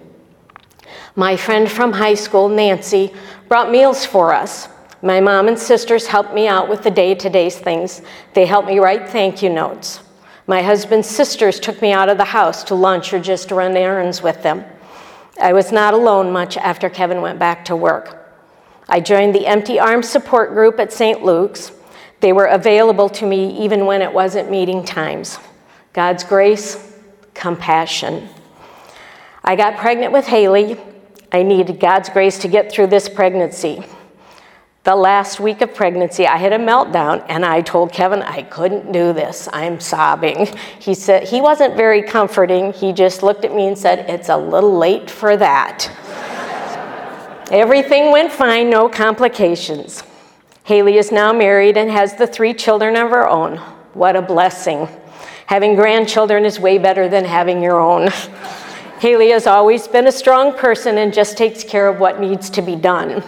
My 1.17 1.37
friend 1.37 1.69
from 1.69 1.95
high 1.95 2.15
school, 2.15 2.49
Nancy, 2.49 3.13
brought 3.49 3.73
meals 3.73 4.07
for 4.07 4.33
us. 4.33 4.69
My 5.03 5.21
mom 5.21 5.49
and 5.49 5.59
sisters 5.59 6.07
helped 6.07 6.35
me 6.35 6.47
out 6.47 6.69
with 6.69 6.83
the 6.83 6.91
day 6.91 7.15
to 7.15 7.31
day 7.31 7.49
things. 7.51 8.03
They 8.35 8.47
helped 8.47 8.69
me 8.69 8.79
write 8.79 9.09
thank 9.09 9.43
you 9.43 9.51
notes. 9.51 10.01
My 10.47 10.63
husband's 10.63 11.09
sisters 11.09 11.59
took 11.59 11.81
me 11.81 11.93
out 11.93 12.09
of 12.09 12.19
the 12.19 12.25
house 12.25 12.65
to 12.65 12.75
lunch 12.75 13.13
or 13.13 13.21
just 13.21 13.49
to 13.49 13.55
run 13.55 13.77
errands 13.77 14.23
with 14.23 14.43
them. 14.43 14.65
I 15.41 15.53
was 15.53 15.73
not 15.73 15.95
alone 15.95 16.33
much 16.33 16.57
after 16.57 16.91
Kevin 16.91 17.23
went 17.23 17.39
back 17.39 17.65
to 17.67 17.77
work. 17.77 18.17
I 18.89 19.01
joined 19.01 19.35
the 19.35 19.47
Empty 19.47 19.79
Arms 19.79 20.09
support 20.09 20.51
group 20.51 20.79
at 20.79 20.93
St. 20.93 21.23
Luke's. 21.23 21.73
They 22.21 22.33
were 22.33 22.47
available 22.47 23.09
to 23.11 23.27
me 23.27 23.63
even 23.63 23.87
when 23.87 24.03
it 24.03 24.13
wasn't 24.13 24.51
meeting 24.51 24.85
times. 24.85 25.39
God's 25.93 26.25
grace, 26.25 26.95
compassion. 27.33 28.29
I 29.43 29.57
got 29.57 29.79
pregnant 29.79 30.13
with 30.13 30.27
Haley 30.27 30.77
I 31.33 31.43
needed 31.45 31.79
God's 31.79 32.09
grace 32.09 32.39
to 32.39 32.49
get 32.49 32.73
through 32.73 32.89
this 32.89 33.09
pregnancy. 33.09 33.85
The 34.83 34.97
last 34.97 35.41
week 35.41 35.61
of 35.61 35.75
pregnancy, 35.75 36.27
I 36.27 36.39
had 36.39 36.55
a 36.55 36.59
meltdown 36.59 37.23
and 37.29 37.45
I 37.45 37.61
told 37.61 37.93
Kevin 37.93 38.23
I 38.23 38.43
couldn't 38.43 38.93
do 38.93 39.13
this. 39.13 39.47
I'm 39.53 39.79
sobbing. 39.79 40.49
He 40.79 40.95
said 40.95 41.25
he 41.25 41.43
wasn't 41.43 41.77
very 41.77 42.03
comforting. 42.03 42.73
He 42.73 42.95
just 42.95 43.23
looked 43.23 43.45
at 43.45 43.55
me 43.55 43.67
and 43.67 43.77
said, 43.77 44.09
"It's 44.09 44.31
a 44.31 44.39
little 44.39 44.79
late 44.79 45.11
for 45.11 45.37
that." 45.37 45.91
Everything 47.51 48.11
went 48.11 48.33
fine, 48.33 48.71
no 48.71 48.89
complications. 48.89 50.03
Haley 50.65 50.97
is 50.97 51.13
now 51.13 51.33
married 51.33 51.77
and 51.77 51.91
has 51.91 52.15
the 52.15 52.27
three 52.27 52.55
children 52.55 52.97
of 52.97 53.11
her 53.11 53.29
own. 53.29 53.59
What 53.93 54.17
a 54.17 54.23
blessing. 54.23 54.89
Having 55.47 55.75
grandchildren 55.75 56.47
is 56.47 56.59
way 56.59 56.79
better 56.79 57.07
than 57.07 57.27
having 57.27 57.61
your 57.61 57.81
own. 57.81 58.09
Haley 59.01 59.31
has 59.31 59.47
always 59.47 59.89
been 59.89 60.07
a 60.07 60.13
strong 60.13 60.55
person 60.55 60.97
and 60.97 61.13
just 61.13 61.37
takes 61.37 61.65
care 61.65 61.87
of 61.87 62.01
what 62.01 62.19
needs 62.19 62.49
to 62.51 62.63
be 62.63 62.77
done. 62.77 63.23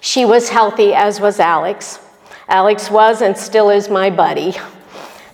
She 0.00 0.24
was 0.24 0.48
healthy, 0.48 0.94
as 0.94 1.20
was 1.20 1.38
Alex. 1.38 2.00
Alex 2.48 2.90
was 2.90 3.22
and 3.22 3.36
still 3.36 3.70
is 3.70 3.88
my 3.88 4.10
buddy. 4.10 4.56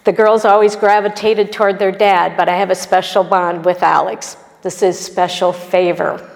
The 0.05 0.13
girls 0.13 0.45
always 0.45 0.77
gravitated 0.77 1.53
toward 1.53 1.79
their 1.79 1.93
dad, 1.93 2.37
but 2.37 2.49
I 2.49 2.57
have 2.57 2.71
a 2.71 2.75
special 2.75 3.25
bond 3.25 3.65
with 3.65 3.83
Alex. 3.83 4.37
This 4.63 4.83
is 4.83 4.99
special 4.99 5.53
favor. 5.53 6.29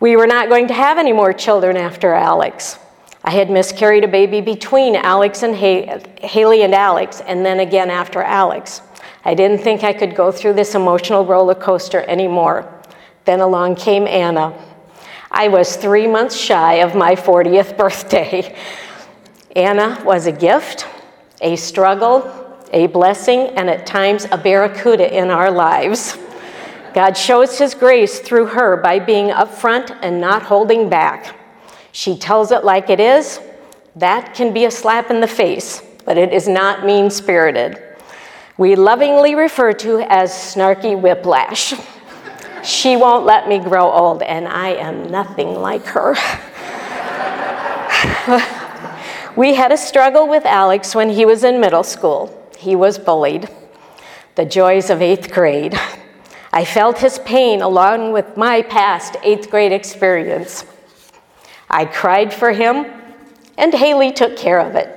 We 0.00 0.16
were 0.16 0.26
not 0.26 0.48
going 0.48 0.68
to 0.68 0.74
have 0.74 0.98
any 0.98 1.12
more 1.12 1.32
children 1.32 1.76
after 1.76 2.12
Alex. 2.12 2.78
I 3.22 3.30
had 3.30 3.50
miscarried 3.50 4.02
a 4.02 4.08
baby 4.08 4.40
between 4.40 4.96
Alex 4.96 5.42
and 5.42 5.54
Haley 5.54 6.62
and 6.62 6.74
Alex, 6.74 7.20
and 7.20 7.44
then 7.44 7.60
again 7.60 7.90
after 7.90 8.22
Alex. 8.22 8.80
I 9.24 9.34
didn't 9.34 9.58
think 9.58 9.84
I 9.84 9.92
could 9.92 10.14
go 10.14 10.32
through 10.32 10.54
this 10.54 10.74
emotional 10.74 11.26
roller 11.26 11.54
coaster 11.54 12.02
anymore. 12.08 12.72
Then 13.26 13.40
along 13.40 13.76
came 13.76 14.06
Anna. 14.06 14.54
I 15.30 15.48
was 15.48 15.76
three 15.76 16.06
months 16.06 16.36
shy 16.36 16.74
of 16.74 16.94
my 16.94 17.14
40th 17.14 17.76
birthday. 17.76 18.56
Anna 19.54 20.02
was 20.04 20.26
a 20.26 20.32
gift, 20.32 20.86
a 21.40 21.56
struggle, 21.56 22.58
a 22.72 22.86
blessing, 22.88 23.48
and 23.56 23.70
at 23.70 23.86
times 23.86 24.26
a 24.30 24.38
barracuda 24.38 25.16
in 25.16 25.30
our 25.30 25.50
lives. 25.50 26.18
God 26.94 27.16
shows 27.16 27.58
His 27.58 27.74
grace 27.74 28.20
through 28.20 28.46
her 28.46 28.76
by 28.76 28.98
being 28.98 29.28
upfront 29.28 29.96
and 30.02 30.20
not 30.20 30.42
holding 30.42 30.88
back. 30.88 31.36
She 31.92 32.16
tells 32.16 32.52
it 32.52 32.64
like 32.64 32.90
it 32.90 33.00
is. 33.00 33.40
That 33.96 34.34
can 34.34 34.52
be 34.52 34.64
a 34.64 34.70
slap 34.70 35.10
in 35.10 35.20
the 35.20 35.28
face, 35.28 35.82
but 36.04 36.18
it 36.18 36.32
is 36.32 36.48
not 36.48 36.84
mean 36.84 37.10
spirited 37.10 37.82
we 38.60 38.76
lovingly 38.76 39.34
refer 39.34 39.72
to 39.72 40.00
as 40.10 40.30
snarky 40.30 40.94
whiplash. 40.94 41.72
She 42.62 42.96
won't 42.96 43.24
let 43.24 43.48
me 43.48 43.58
grow 43.58 43.90
old, 43.90 44.22
and 44.22 44.46
I 44.48 44.70
am 44.70 45.10
nothing 45.10 45.54
like 45.54 45.84
her. 45.86 46.14
we 49.36 49.54
had 49.54 49.72
a 49.72 49.76
struggle 49.76 50.28
with 50.28 50.44
Alex 50.44 50.94
when 50.94 51.10
he 51.10 51.24
was 51.24 51.44
in 51.44 51.60
middle 51.60 51.82
school. 51.82 52.36
He 52.58 52.76
was 52.76 52.98
bullied. 52.98 53.48
The 54.34 54.44
joys 54.44 54.90
of 54.90 55.02
eighth 55.02 55.32
grade. 55.32 55.78
I 56.52 56.64
felt 56.64 56.98
his 56.98 57.18
pain 57.20 57.62
along 57.62 58.12
with 58.12 58.36
my 58.36 58.62
past 58.62 59.16
eighth 59.22 59.50
grade 59.50 59.72
experience. 59.72 60.64
I 61.68 61.84
cried 61.84 62.34
for 62.34 62.50
him, 62.50 62.86
and 63.56 63.72
Haley 63.72 64.12
took 64.12 64.36
care 64.36 64.60
of 64.60 64.74
it. 64.74 64.96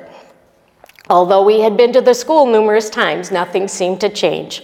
Although 1.10 1.44
we 1.44 1.60
had 1.60 1.78
been 1.78 1.94
to 1.94 2.02
the 2.02 2.14
school 2.14 2.46
numerous 2.46 2.90
times, 2.90 3.32
nothing 3.32 3.68
seemed 3.68 4.02
to 4.02 4.10
change. 4.10 4.64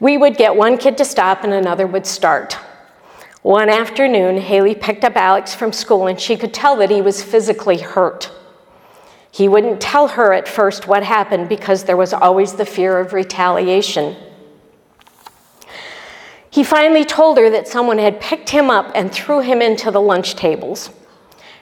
We 0.00 0.16
would 0.16 0.38
get 0.38 0.56
one 0.56 0.78
kid 0.78 0.96
to 0.98 1.04
stop 1.04 1.44
and 1.44 1.52
another 1.52 1.86
would 1.86 2.06
start. 2.06 2.54
One 3.42 3.68
afternoon, 3.68 4.38
Haley 4.38 4.74
picked 4.74 5.04
up 5.04 5.14
Alex 5.14 5.54
from 5.54 5.72
school 5.72 6.06
and 6.06 6.18
she 6.18 6.36
could 6.36 6.52
tell 6.52 6.76
that 6.76 6.90
he 6.90 7.02
was 7.02 7.22
physically 7.22 7.78
hurt. 7.78 8.32
He 9.30 9.46
wouldn't 9.46 9.80
tell 9.80 10.08
her 10.08 10.32
at 10.32 10.48
first 10.48 10.88
what 10.88 11.02
happened 11.02 11.48
because 11.48 11.84
there 11.84 11.96
was 11.96 12.12
always 12.12 12.54
the 12.54 12.64
fear 12.64 12.98
of 12.98 13.12
retaliation. 13.12 14.16
He 16.50 16.64
finally 16.64 17.04
told 17.04 17.38
her 17.38 17.48
that 17.50 17.68
someone 17.68 17.98
had 17.98 18.20
picked 18.20 18.50
him 18.50 18.70
up 18.70 18.90
and 18.94 19.12
threw 19.12 19.40
him 19.40 19.62
into 19.62 19.90
the 19.90 20.00
lunch 20.00 20.34
tables. 20.34 20.90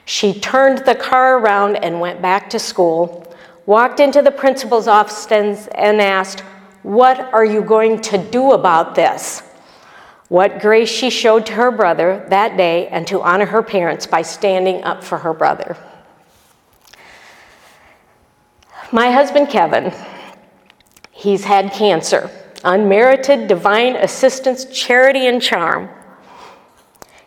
She 0.03 0.33
turned 0.33 0.79
the 0.79 0.95
car 0.95 1.37
around 1.37 1.75
and 1.75 1.99
went 1.99 2.21
back 2.21 2.49
to 2.49 2.59
school, 2.59 3.31
walked 3.67 3.99
into 3.99 4.23
the 4.23 4.31
principal's 4.31 4.87
office 4.87 5.27
and 5.27 6.01
asked, 6.01 6.43
What 6.89 7.31
are 7.35 7.45
you 7.45 7.61
going 7.61 8.01
to 8.01 8.17
do 8.17 8.53
about 8.53 8.95
this? 8.95 9.43
What 10.27 10.59
grace 10.59 10.89
she 10.89 11.11
showed 11.11 11.45
to 11.45 11.53
her 11.53 11.69
brother 11.69 12.25
that 12.29 12.57
day 12.57 12.87
and 12.87 13.05
to 13.05 13.21
honor 13.21 13.45
her 13.45 13.61
parents 13.61 14.07
by 14.07 14.23
standing 14.23 14.83
up 14.83 15.03
for 15.03 15.19
her 15.19 15.31
brother. 15.31 15.77
My 18.91 19.11
husband 19.11 19.49
Kevin, 19.49 19.93
he's 21.11 21.43
had 21.43 21.73
cancer, 21.73 22.31
unmerited 22.63 23.47
divine 23.47 23.95
assistance, 23.95 24.65
charity, 24.65 25.27
and 25.27 25.39
charm. 25.39 25.89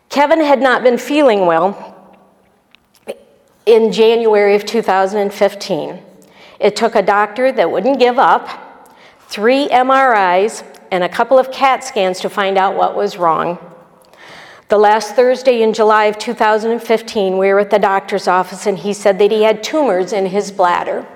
Kevin 0.09 0.41
had 0.41 0.61
not 0.61 0.83
been 0.83 0.99
feeling 0.99 1.47
well 1.47 2.19
in 3.65 3.93
January 3.93 4.57
of 4.57 4.67
2015. 4.67 6.03
It 6.59 6.75
took 6.75 6.97
a 6.97 7.03
doctor 7.03 7.53
that 7.53 7.71
wouldn't 7.71 8.01
give 8.01 8.19
up, 8.19 8.62
three 9.33 9.67
MRIs, 9.69 10.63
and 10.91 11.03
a 11.03 11.09
couple 11.09 11.39
of 11.39 11.51
CAT 11.51 11.83
scans 11.83 12.21
to 12.21 12.29
find 12.29 12.59
out 12.59 12.77
what 12.77 12.95
was 12.95 13.17
wrong. 13.17 13.59
The 14.69 14.77
last 14.77 15.17
Thursday 15.17 15.63
in 15.63 15.73
July 15.73 16.05
of 16.05 16.19
2015, 16.19 17.39
we 17.39 17.49
were 17.49 17.61
at 17.61 17.71
the 17.71 17.79
doctor's 17.79 18.29
office, 18.29 18.67
and 18.67 18.77
he 18.77 18.93
said 18.93 19.19
that 19.19 19.31
he 19.31 19.45
had 19.45 19.65
tumors 19.65 20.13
in 20.13 20.27
his 20.27 20.53
bladder. 20.53 21.07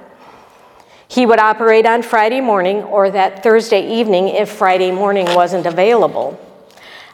He 1.07 1.27
would 1.27 1.39
operate 1.39 1.85
on 1.85 2.03
Friday 2.03 2.41
morning 2.41 2.85
or 2.85 3.11
that 3.11 3.43
Thursday 3.43 3.87
evening 3.87 4.29
if 4.29 4.49
Friday 4.49 4.93
morning 4.93 5.27
wasn't 5.35 5.67
available. 5.67 6.41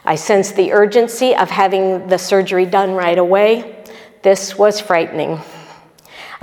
I 0.05 0.15
sensed 0.15 0.55
the 0.55 0.71
urgency 0.71 1.35
of 1.35 1.49
having 1.49 2.07
the 2.07 2.17
surgery 2.17 2.65
done 2.65 2.93
right 2.93 3.17
away. 3.17 3.83
This 4.21 4.57
was 4.57 4.79
frightening. 4.79 5.41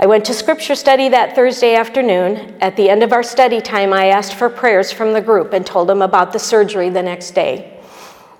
I 0.03 0.07
went 0.07 0.25
to 0.25 0.33
scripture 0.33 0.73
study 0.73 1.09
that 1.09 1.35
Thursday 1.35 1.75
afternoon. 1.75 2.55
At 2.59 2.75
the 2.75 2.89
end 2.89 3.03
of 3.03 3.13
our 3.13 3.21
study 3.21 3.61
time, 3.61 3.93
I 3.93 4.07
asked 4.07 4.33
for 4.33 4.49
prayers 4.49 4.91
from 4.91 5.13
the 5.13 5.21
group 5.21 5.53
and 5.53 5.63
told 5.63 5.87
them 5.87 6.01
about 6.01 6.33
the 6.33 6.39
surgery 6.39 6.89
the 6.89 7.03
next 7.03 7.35
day. 7.35 7.79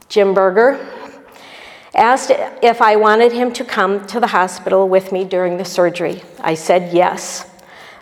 Jim 0.10 0.34
Berger 0.34 0.84
asked 1.94 2.32
if 2.64 2.82
I 2.82 2.96
wanted 2.96 3.32
him 3.32 3.54
to 3.54 3.64
come 3.64 4.08
to 4.08 4.20
the 4.20 4.26
hospital 4.26 4.90
with 4.90 5.12
me 5.12 5.24
during 5.24 5.58
the 5.58 5.64
surgery. 5.64 6.24
I 6.40 6.56
said 6.56 6.94
yes. 6.94 7.48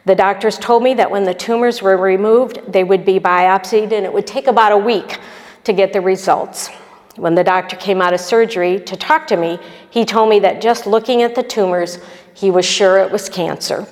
The 0.05 0.15
doctors 0.15 0.57
told 0.57 0.81
me 0.81 0.93
that 0.93 1.11
when 1.11 1.25
the 1.25 1.33
tumors 1.33 1.81
were 1.81 1.97
removed, 1.97 2.61
they 2.65 2.85
would 2.85 3.03
be 3.03 3.19
biopsied 3.19 3.91
and 3.91 4.05
it 4.05 4.13
would 4.13 4.25
take 4.25 4.47
about 4.47 4.71
a 4.71 4.77
week 4.77 5.19
to 5.65 5.73
get 5.73 5.91
the 5.91 5.99
results. 5.99 6.69
When 7.17 7.35
the 7.35 7.43
doctor 7.43 7.75
came 7.75 8.01
out 8.01 8.13
of 8.13 8.21
surgery 8.21 8.79
to 8.79 8.95
talk 8.95 9.27
to 9.27 9.35
me, 9.35 9.59
he 9.89 10.05
told 10.05 10.29
me 10.29 10.39
that 10.39 10.61
just 10.61 10.87
looking 10.87 11.21
at 11.21 11.35
the 11.35 11.43
tumors, 11.43 11.99
he 12.39 12.51
was 12.51 12.65
sure 12.65 12.97
it 12.99 13.11
was 13.11 13.27
cancer. 13.27 13.85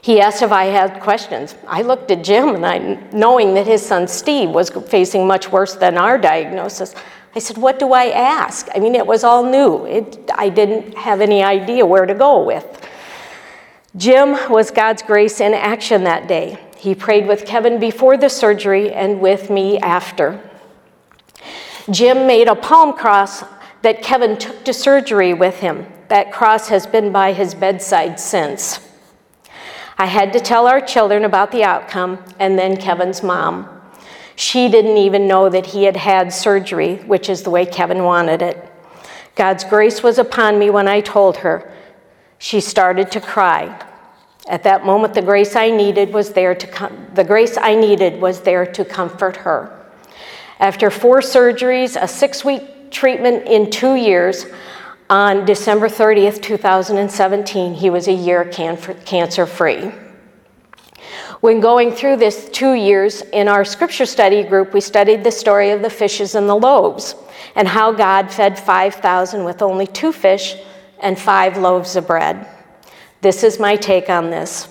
He 0.00 0.18
asked 0.18 0.42
if 0.42 0.50
I 0.50 0.64
had 0.64 1.00
questions. 1.00 1.54
I 1.66 1.82
looked 1.82 2.10
at 2.10 2.24
Jim, 2.24 2.54
and 2.54 2.64
I, 2.64 2.78
knowing 3.12 3.52
that 3.52 3.66
his 3.66 3.84
son 3.84 4.08
Steve 4.08 4.48
was 4.48 4.70
facing 4.70 5.26
much 5.26 5.52
worse 5.52 5.74
than 5.74 5.98
our 5.98 6.16
diagnosis, 6.16 6.94
I 7.34 7.38
said, 7.38 7.58
What 7.58 7.78
do 7.78 7.92
I 7.92 8.06
ask? 8.06 8.68
I 8.74 8.78
mean, 8.78 8.94
it 8.94 9.06
was 9.06 9.24
all 9.24 9.44
new. 9.44 9.84
It, 9.84 10.18
I 10.34 10.48
didn't 10.48 10.96
have 10.96 11.20
any 11.20 11.42
idea 11.42 11.84
where 11.84 12.06
to 12.06 12.14
go 12.14 12.42
with. 12.42 12.88
Jim 13.94 14.50
was 14.50 14.70
God's 14.70 15.02
grace 15.02 15.38
in 15.38 15.52
action 15.52 16.04
that 16.04 16.28
day. 16.28 16.58
He 16.78 16.94
prayed 16.94 17.26
with 17.26 17.44
Kevin 17.44 17.78
before 17.78 18.16
the 18.16 18.30
surgery 18.30 18.90
and 18.90 19.20
with 19.20 19.50
me 19.50 19.78
after. 19.80 20.40
Jim 21.90 22.26
made 22.26 22.48
a 22.48 22.54
palm 22.54 22.94
cross 22.94 23.44
that 23.88 24.02
Kevin 24.02 24.36
took 24.36 24.64
to 24.64 24.74
surgery 24.74 25.32
with 25.32 25.60
him. 25.60 25.86
That 26.08 26.30
cross 26.30 26.68
has 26.68 26.86
been 26.86 27.10
by 27.10 27.32
his 27.32 27.54
bedside 27.54 28.20
since. 28.20 28.86
I 29.96 30.04
had 30.04 30.30
to 30.34 30.40
tell 30.40 30.66
our 30.66 30.82
children 30.82 31.24
about 31.24 31.52
the 31.52 31.64
outcome 31.64 32.22
and 32.38 32.58
then 32.58 32.76
Kevin's 32.76 33.22
mom. 33.22 33.66
She 34.36 34.68
didn't 34.68 34.98
even 34.98 35.26
know 35.26 35.48
that 35.48 35.64
he 35.64 35.84
had 35.84 35.96
had 35.96 36.34
surgery, 36.34 36.96
which 37.06 37.30
is 37.30 37.44
the 37.44 37.48
way 37.48 37.64
Kevin 37.64 38.04
wanted 38.04 38.42
it. 38.42 38.70
God's 39.36 39.64
grace 39.64 40.02
was 40.02 40.18
upon 40.18 40.58
me 40.58 40.68
when 40.68 40.86
I 40.86 41.00
told 41.00 41.38
her. 41.38 41.72
She 42.36 42.60
started 42.60 43.10
to 43.12 43.22
cry. 43.22 43.82
At 44.50 44.64
that 44.64 44.84
moment, 44.84 45.14
the 45.14 45.22
grace 45.22 45.56
I 45.56 45.70
needed 45.70 46.12
was 46.12 46.34
there 46.34 46.54
to 46.54 46.66
com- 46.66 47.06
the 47.14 47.24
grace 47.24 47.56
I 47.56 47.74
needed 47.74 48.20
was 48.20 48.42
there 48.42 48.66
to 48.66 48.84
comfort 48.84 49.38
her. 49.38 49.74
After 50.60 50.90
four 50.90 51.20
surgeries, 51.20 51.96
a 51.98 52.06
six 52.06 52.44
week 52.44 52.74
treatment 52.90 53.46
in 53.46 53.70
two 53.70 53.94
years, 53.94 54.46
on 55.10 55.46
December 55.46 55.88
30th, 55.88 56.42
2017, 56.42 57.74
he 57.74 57.88
was 57.88 58.08
a 58.08 58.12
year 58.12 58.44
cancer 58.44 59.46
free. 59.46 59.90
When 61.40 61.60
going 61.60 61.92
through 61.92 62.16
this 62.16 62.48
two 62.50 62.74
years 62.74 63.22
in 63.32 63.48
our 63.48 63.64
scripture 63.64 64.06
study 64.06 64.42
group, 64.42 64.74
we 64.74 64.80
studied 64.80 65.22
the 65.22 65.30
story 65.30 65.70
of 65.70 65.82
the 65.82 65.88
fishes 65.88 66.34
and 66.34 66.48
the 66.48 66.54
loaves 66.54 67.14
and 67.54 67.68
how 67.68 67.92
God 67.92 68.30
fed 68.30 68.58
5,000 68.58 69.44
with 69.44 69.62
only 69.62 69.86
two 69.86 70.12
fish 70.12 70.56
and 71.00 71.18
five 71.18 71.56
loaves 71.56 71.96
of 71.96 72.06
bread. 72.06 72.46
This 73.20 73.44
is 73.44 73.60
my 73.60 73.76
take 73.76 74.10
on 74.10 74.30
this. 74.30 74.68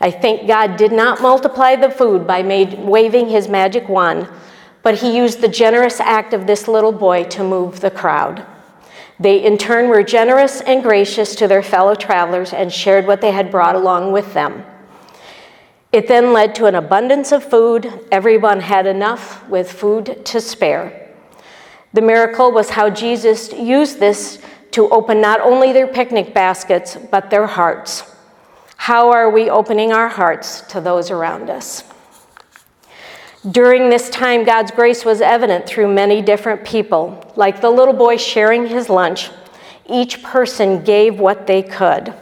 I 0.00 0.10
think 0.10 0.46
God 0.46 0.76
did 0.76 0.92
not 0.92 1.20
multiply 1.20 1.76
the 1.76 1.90
food 1.90 2.26
by 2.26 2.42
made, 2.42 2.78
waving 2.78 3.28
his 3.28 3.48
magic 3.48 3.88
wand, 3.88 4.28
but 4.86 5.00
he 5.00 5.16
used 5.16 5.40
the 5.40 5.48
generous 5.48 5.98
act 5.98 6.32
of 6.32 6.46
this 6.46 6.68
little 6.68 6.92
boy 6.92 7.24
to 7.24 7.42
move 7.42 7.80
the 7.80 7.90
crowd. 7.90 8.46
They, 9.18 9.44
in 9.44 9.58
turn, 9.58 9.88
were 9.88 10.04
generous 10.04 10.60
and 10.60 10.80
gracious 10.80 11.34
to 11.34 11.48
their 11.48 11.64
fellow 11.64 11.96
travelers 11.96 12.52
and 12.52 12.72
shared 12.72 13.04
what 13.04 13.20
they 13.20 13.32
had 13.32 13.50
brought 13.50 13.74
along 13.74 14.12
with 14.12 14.32
them. 14.32 14.64
It 15.90 16.06
then 16.06 16.32
led 16.32 16.54
to 16.54 16.66
an 16.66 16.76
abundance 16.76 17.32
of 17.32 17.42
food. 17.42 17.92
Everyone 18.12 18.60
had 18.60 18.86
enough 18.86 19.44
with 19.48 19.72
food 19.72 20.24
to 20.24 20.40
spare. 20.40 21.12
The 21.92 22.02
miracle 22.02 22.52
was 22.52 22.70
how 22.70 22.88
Jesus 22.88 23.52
used 23.52 23.98
this 23.98 24.40
to 24.70 24.88
open 24.90 25.20
not 25.20 25.40
only 25.40 25.72
their 25.72 25.88
picnic 25.88 26.32
baskets, 26.32 26.96
but 27.10 27.28
their 27.28 27.48
hearts. 27.48 28.04
How 28.76 29.10
are 29.10 29.30
we 29.30 29.50
opening 29.50 29.92
our 29.92 30.06
hearts 30.06 30.60
to 30.68 30.80
those 30.80 31.10
around 31.10 31.50
us? 31.50 31.82
During 33.50 33.90
this 33.90 34.10
time, 34.10 34.42
God's 34.42 34.72
grace 34.72 35.04
was 35.04 35.20
evident 35.20 35.66
through 35.66 35.94
many 35.94 36.20
different 36.20 36.64
people. 36.64 37.32
Like 37.36 37.60
the 37.60 37.70
little 37.70 37.94
boy 37.94 38.16
sharing 38.16 38.66
his 38.66 38.88
lunch, 38.88 39.30
each 39.88 40.20
person 40.22 40.82
gave 40.82 41.20
what 41.20 41.46
they 41.46 41.62
could. 41.62 42.12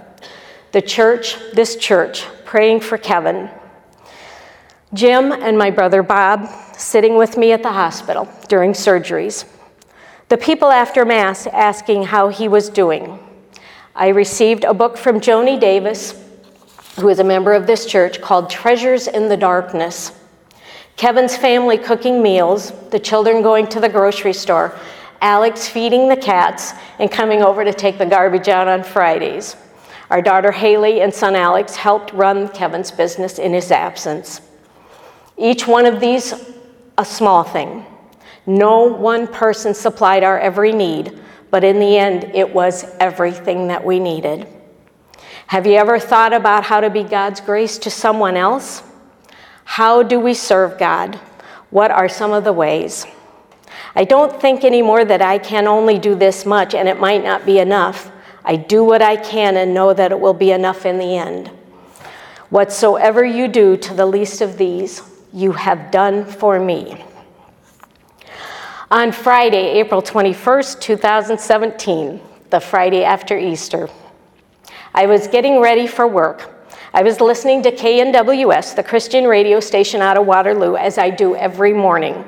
The 0.73 0.83
church, 0.83 1.39
this 1.53 1.77
church, 1.77 2.27
praying 2.45 2.81
for 2.81 2.99
Kevin. 2.99 3.49
Jim 4.93 5.33
and 5.33 5.57
my 5.57 5.71
brother 5.71 6.03
Bob 6.03 6.47
sitting 6.77 7.17
with 7.17 7.39
me 7.39 7.53
at 7.53 7.63
the 7.63 7.73
hospital 7.73 8.29
during 8.49 8.73
surgeries. 8.73 9.47
The 10.29 10.37
people 10.37 10.71
after 10.71 11.07
Mass 11.07 11.47
asking 11.47 12.03
how 12.03 12.29
he 12.29 12.49
was 12.49 12.69
doing. 12.69 13.19
I 13.95 14.09
received 14.09 14.65
a 14.65 14.75
book 14.75 14.99
from 14.99 15.21
Joni 15.21 15.59
Davis, 15.59 16.23
who 17.01 17.09
is 17.09 17.19
a 17.19 17.25
member 17.25 17.55
of 17.55 17.67
this 17.67 17.87
church, 17.87 18.21
called 18.21 18.51
Treasures 18.51 19.07
in 19.07 19.29
the 19.29 19.37
Darkness. 19.37 20.13
Kevin's 20.97 21.37
family 21.37 21.77
cooking 21.77 22.23
meals, 22.23 22.73
the 22.91 22.99
children 22.99 23.43
going 23.43 23.67
to 23.69 23.81
the 23.81 23.89
grocery 23.89 24.33
store, 24.33 24.79
Alex 25.21 25.69
feeding 25.69 26.09
the 26.09 26.17
cats, 26.17 26.73
and 26.99 27.11
coming 27.11 27.43
over 27.43 27.65
to 27.65 27.73
take 27.73 27.99
the 27.99 28.07
garbage 28.07 28.49
out 28.49 28.69
on 28.69 28.85
Fridays. 28.85 29.57
Our 30.11 30.23
daughter 30.23 30.53
Haley 30.53 31.01
and 31.01 31.13
son 31.13 31.35
Alex 31.35 31.75
helped 31.75 32.13
run 32.13 32.49
Kevin's 32.49 32.91
business 32.91 33.39
in 33.39 33.53
his 33.53 33.71
absence. 33.71 34.41
Each 35.37 35.67
one 35.67 35.87
of 35.87 35.99
these, 35.99 36.33
a 36.99 37.05
small 37.05 37.43
thing. 37.43 37.85
No 38.47 38.85
one 38.85 39.27
person 39.27 39.75
supplied 39.75 40.23
our 40.23 40.39
every 40.39 40.73
need, 40.73 41.19
but 41.51 41.65
in 41.65 41.81
the 41.81 41.97
end, 41.97 42.25
it 42.35 42.55
was 42.55 42.85
everything 43.01 43.69
that 43.69 43.85
we 43.85 43.99
needed. 43.99 44.47
Have 45.49 45.67
you 45.67 45.75
ever 45.75 45.99
thought 45.99 46.33
about 46.33 46.65
how 46.65 46.81
to 46.81 46.91
be 46.91 47.03
God's 47.03 47.41
grace 47.41 47.79
to 47.79 47.91
someone 47.91 48.37
else? 48.37 48.83
How 49.65 50.03
do 50.03 50.21
we 50.21 50.35
serve 50.35 50.79
God? 50.79 51.17
What 51.71 51.91
are 51.91 52.09
some 52.09 52.33
of 52.33 52.45
the 52.45 52.53
ways? 52.53 53.07
I 53.97 54.05
don't 54.05 54.41
think 54.41 54.65
anymore 54.65 55.05
that 55.05 55.23
I 55.23 55.39
can 55.39 55.67
only 55.67 55.99
do 55.99 56.15
this 56.15 56.47
much 56.47 56.75
and 56.75 56.89
it 56.89 57.01
might 57.01 57.25
not 57.25 57.47
be 57.47 57.59
enough. 57.59 58.11
I 58.45 58.57
do 58.57 58.85
what 58.85 59.03
I 59.03 59.17
can 59.17 59.57
and 59.57 59.73
know 59.73 59.95
that 59.95 60.13
it 60.13 60.21
will 60.21 60.35
be 60.35 60.51
enough 60.51 60.85
in 60.85 60.99
the 60.99 61.17
end. 61.17 61.49
Whatsoever 62.51 63.25
you 63.25 63.49
do 63.49 63.77
to 63.79 63.95
the 63.95 64.07
least 64.07 64.41
of 64.41 64.59
these, 64.59 65.03
you 65.33 65.53
have 65.53 65.91
done 65.91 66.25
for 66.25 66.61
me. 66.61 67.05
On 68.91 69.11
Friday, 69.11 69.81
April 69.81 70.03
21st, 70.03 70.81
2017, 70.81 72.21
the 72.51 72.61
Friday 72.61 73.03
after 73.03 73.37
Easter, 73.37 73.89
I 74.95 75.07
was 75.07 75.27
getting 75.27 75.61
ready 75.61 75.89
for 75.89 76.07
work 76.07 76.54
I 76.97 77.03
was 77.03 77.21
listening 77.21 77.61
to 77.65 77.73
KNWS, 77.73 78.77
the 78.77 78.85
Christian 78.85 79.27
radio 79.27 79.59
station 79.59 80.01
out 80.01 80.17
of 80.17 80.27
Waterloo, 80.27 80.77
as 80.77 80.97
I 80.97 81.11
do 81.11 81.35
every 81.35 81.73
morning. 81.73 82.25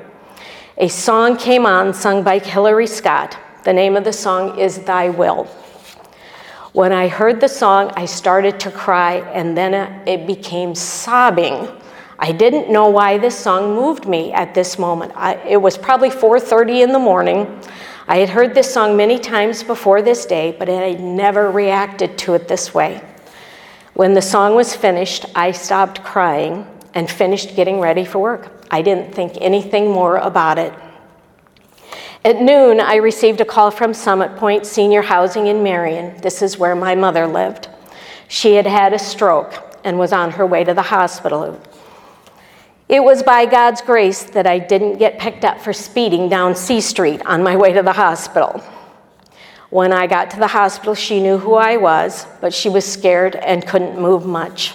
A 0.77 0.89
song 0.89 1.37
came 1.37 1.65
on 1.65 1.93
sung 1.93 2.21
by 2.21 2.39
Hillary 2.39 2.85
Scott. 2.85 3.37
The 3.63 3.71
name 3.71 3.95
of 3.95 4.03
the 4.03 4.11
song 4.11 4.59
is 4.59 4.79
Thy 4.79 5.07
Will. 5.07 5.45
When 6.73 6.91
I 6.91 7.07
heard 7.07 7.39
the 7.39 7.47
song, 7.47 7.93
I 7.95 8.05
started 8.07 8.59
to 8.59 8.69
cry, 8.69 9.19
and 9.31 9.55
then 9.55 9.73
uh, 9.73 10.03
it 10.05 10.27
became 10.27 10.75
sobbing. 10.75 11.69
I 12.19 12.33
didn't 12.33 12.69
know 12.69 12.89
why 12.89 13.17
this 13.19 13.39
song 13.39 13.73
moved 13.73 14.05
me 14.05 14.33
at 14.33 14.53
this 14.53 14.77
moment. 14.77 15.13
I, 15.15 15.35
it 15.47 15.61
was 15.61 15.77
probably 15.77 16.09
4:30 16.09 16.83
in 16.83 16.91
the 16.91 16.99
morning. 16.99 17.57
I 18.09 18.17
had 18.17 18.27
heard 18.27 18.53
this 18.53 18.73
song 18.73 18.97
many 18.97 19.17
times 19.17 19.63
before 19.63 20.01
this 20.01 20.25
day, 20.25 20.57
but 20.59 20.67
I 20.67 20.89
had 20.89 20.99
never 20.99 21.51
reacted 21.51 22.17
to 22.17 22.33
it 22.33 22.49
this 22.49 22.73
way. 22.73 23.01
When 23.97 24.13
the 24.13 24.21
song 24.21 24.53
was 24.53 24.75
finished, 24.75 25.25
I 25.33 25.51
stopped 25.51 26.03
crying 26.03 26.67
and 26.93 27.09
finished 27.09 27.55
getting 27.55 27.79
ready 27.79 28.05
for 28.05 28.19
work. 28.19 28.63
I 28.69 28.83
didn't 28.83 29.15
think 29.15 29.39
anything 29.41 29.89
more 29.89 30.17
about 30.17 30.59
it. 30.59 30.71
At 32.23 32.39
noon, 32.39 32.79
I 32.79 32.97
received 32.97 33.41
a 33.41 33.45
call 33.45 33.71
from 33.71 33.95
Summit 33.95 34.37
Point 34.37 34.67
Senior 34.67 35.01
Housing 35.01 35.47
in 35.47 35.63
Marion. 35.63 36.15
This 36.21 36.43
is 36.43 36.59
where 36.59 36.75
my 36.75 36.93
mother 36.93 37.25
lived. 37.25 37.69
She 38.27 38.53
had 38.53 38.67
had 38.67 38.93
a 38.93 38.99
stroke 38.99 39.79
and 39.83 39.97
was 39.97 40.13
on 40.13 40.29
her 40.29 40.45
way 40.45 40.63
to 40.63 40.75
the 40.75 40.83
hospital. 40.83 41.59
It 42.87 43.03
was 43.03 43.23
by 43.23 43.47
God's 43.47 43.81
grace 43.81 44.21
that 44.25 44.45
I 44.45 44.59
didn't 44.59 44.99
get 44.99 45.17
picked 45.17 45.43
up 45.43 45.59
for 45.59 45.73
speeding 45.73 46.29
down 46.29 46.53
C 46.53 46.81
Street 46.81 47.25
on 47.25 47.41
my 47.41 47.57
way 47.57 47.73
to 47.73 47.81
the 47.81 47.93
hospital. 47.93 48.63
When 49.69 49.91
I 49.91 50.07
got 50.07 50.31
to 50.31 50.39
the 50.39 50.47
hospital, 50.47 50.95
she 50.95 51.19
knew 51.19 51.37
who 51.37 51.55
I 51.55 51.75
was, 51.75 52.25
but 52.39 52.53
she 52.53 52.69
was 52.69 52.85
scared 52.85 53.35
and 53.35 53.67
couldn't 53.67 53.99
move 53.99 54.25
much. 54.25 54.73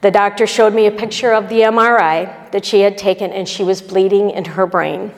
The 0.00 0.10
doctor 0.10 0.48
showed 0.48 0.74
me 0.74 0.86
a 0.86 0.90
picture 0.90 1.32
of 1.32 1.48
the 1.48 1.60
MRI 1.60 2.50
that 2.50 2.64
she 2.64 2.80
had 2.80 2.98
taken, 2.98 3.30
and 3.30 3.48
she 3.48 3.62
was 3.62 3.80
bleeding 3.80 4.30
in 4.30 4.44
her 4.44 4.66
brain. 4.66 5.12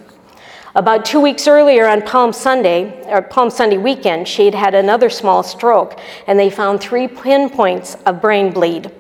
About 0.75 1.07
two 1.07 1.21
weeks 1.21 1.49
earlier 1.49 1.87
on 1.87 2.03
Palm 2.03 2.35
Sunday, 2.35 3.03
or 3.07 3.23
Palm 3.23 3.49
Sunday 3.49 3.79
weekend, 3.79 4.29
she 4.29 4.45
had 4.45 4.55
had 4.55 4.75
another 4.75 5.09
small 5.09 5.43
stroke, 5.43 5.99
and 6.27 6.39
they 6.39 6.51
found 6.51 6.79
three 6.79 7.09
pinpoints 7.09 7.95
of 8.05 8.21
brain 8.21 8.53
bleed. 8.53 8.91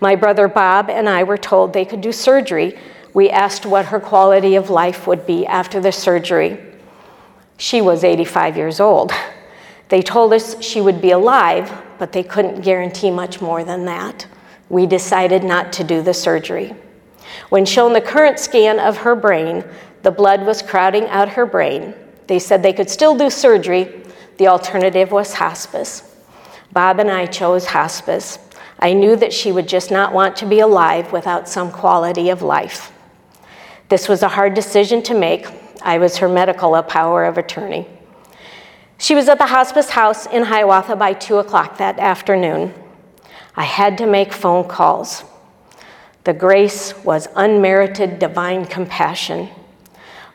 My 0.00 0.16
brother 0.16 0.48
Bob 0.48 0.90
and 0.90 1.08
I 1.08 1.22
were 1.22 1.38
told 1.38 1.72
they 1.72 1.84
could 1.84 2.00
do 2.00 2.10
surgery. 2.10 2.76
We 3.14 3.30
asked 3.30 3.64
what 3.64 3.86
her 3.86 4.00
quality 4.00 4.56
of 4.56 4.70
life 4.70 5.06
would 5.06 5.24
be 5.24 5.46
after 5.46 5.80
the 5.80 5.92
surgery. 5.92 6.69
She 7.60 7.82
was 7.82 8.04
85 8.04 8.56
years 8.56 8.80
old. 8.80 9.12
They 9.90 10.00
told 10.00 10.32
us 10.32 10.58
she 10.64 10.80
would 10.80 11.02
be 11.02 11.10
alive, 11.10 11.70
but 11.98 12.10
they 12.10 12.22
couldn't 12.22 12.62
guarantee 12.62 13.10
much 13.10 13.42
more 13.42 13.64
than 13.64 13.84
that. 13.84 14.26
We 14.70 14.86
decided 14.86 15.44
not 15.44 15.70
to 15.74 15.84
do 15.84 16.00
the 16.00 16.14
surgery. 16.14 16.74
When 17.50 17.66
shown 17.66 17.92
the 17.92 18.00
current 18.00 18.38
scan 18.38 18.80
of 18.80 18.96
her 18.96 19.14
brain, 19.14 19.62
the 20.00 20.10
blood 20.10 20.46
was 20.46 20.62
crowding 20.62 21.06
out 21.08 21.28
her 21.28 21.44
brain. 21.44 21.92
They 22.28 22.38
said 22.38 22.62
they 22.62 22.72
could 22.72 22.88
still 22.88 23.14
do 23.14 23.28
surgery. 23.28 24.04
The 24.38 24.48
alternative 24.48 25.12
was 25.12 25.34
hospice. 25.34 26.16
Bob 26.72 26.98
and 26.98 27.10
I 27.10 27.26
chose 27.26 27.66
hospice. 27.66 28.38
I 28.78 28.94
knew 28.94 29.16
that 29.16 29.34
she 29.34 29.52
would 29.52 29.68
just 29.68 29.90
not 29.90 30.14
want 30.14 30.34
to 30.36 30.46
be 30.46 30.60
alive 30.60 31.12
without 31.12 31.46
some 31.46 31.70
quality 31.70 32.30
of 32.30 32.40
life. 32.40 32.90
This 33.90 34.08
was 34.08 34.22
a 34.22 34.28
hard 34.28 34.54
decision 34.54 35.02
to 35.02 35.14
make. 35.14 35.46
I 35.82 35.98
was 35.98 36.18
her 36.18 36.28
medical 36.28 36.80
power 36.82 37.24
of 37.24 37.38
attorney. 37.38 37.86
She 38.98 39.14
was 39.14 39.28
at 39.28 39.38
the 39.38 39.46
hospice 39.46 39.90
house 39.90 40.26
in 40.26 40.44
Hiawatha 40.44 40.96
by 40.96 41.14
2 41.14 41.38
o'clock 41.38 41.78
that 41.78 41.98
afternoon. 41.98 42.74
I 43.56 43.64
had 43.64 43.98
to 43.98 44.06
make 44.06 44.32
phone 44.32 44.68
calls. 44.68 45.24
The 46.24 46.34
grace 46.34 46.94
was 47.02 47.28
unmerited 47.34 48.18
divine 48.18 48.66
compassion. 48.66 49.48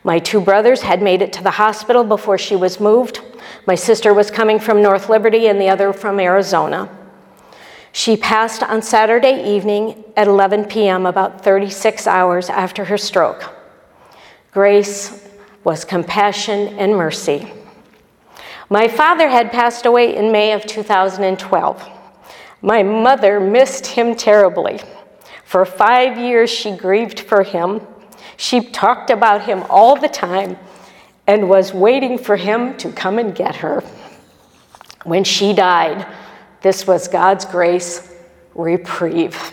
My 0.02 0.18
two 0.18 0.40
brothers 0.40 0.82
had 0.82 1.02
made 1.02 1.22
it 1.22 1.32
to 1.34 1.42
the 1.42 1.52
hospital 1.52 2.04
before 2.04 2.38
she 2.38 2.56
was 2.56 2.78
moved. 2.80 3.20
My 3.66 3.74
sister 3.74 4.14
was 4.14 4.30
coming 4.30 4.58
from 4.58 4.82
North 4.82 5.08
Liberty 5.08 5.48
and 5.48 5.60
the 5.60 5.68
other 5.68 5.92
from 5.92 6.20
Arizona. 6.20 6.88
She 7.92 8.16
passed 8.16 8.62
on 8.62 8.82
Saturday 8.82 9.42
evening 9.56 10.04
at 10.16 10.28
11 10.28 10.66
p.m., 10.66 11.06
about 11.06 11.42
36 11.42 12.06
hours 12.06 12.50
after 12.50 12.84
her 12.84 12.98
stroke. 12.98 13.52
Grace 14.52 15.25
was 15.66 15.84
compassion 15.84 16.78
and 16.78 16.96
mercy. 16.96 17.52
My 18.70 18.88
father 18.88 19.28
had 19.28 19.52
passed 19.52 19.84
away 19.84 20.16
in 20.16 20.32
May 20.32 20.52
of 20.52 20.64
2012. 20.64 21.90
My 22.62 22.82
mother 22.82 23.40
missed 23.40 23.86
him 23.86 24.14
terribly. 24.14 24.80
For 25.44 25.66
five 25.66 26.16
years, 26.16 26.48
she 26.48 26.74
grieved 26.74 27.20
for 27.20 27.42
him 27.42 27.82
she 28.36 28.60
talked 28.60 29.10
about 29.10 29.42
him 29.42 29.64
all 29.70 29.96
the 29.96 30.08
time 30.08 30.58
and 31.26 31.48
was 31.48 31.72
waiting 31.72 32.18
for 32.18 32.36
him 32.36 32.76
to 32.78 32.92
come 32.92 33.18
and 33.18 33.34
get 33.34 33.56
her. 33.56 33.82
When 35.04 35.24
she 35.24 35.52
died, 35.52 36.06
this 36.60 36.86
was 36.86 37.08
God's 37.08 37.44
grace 37.44 38.12
reprieve. 38.54 39.52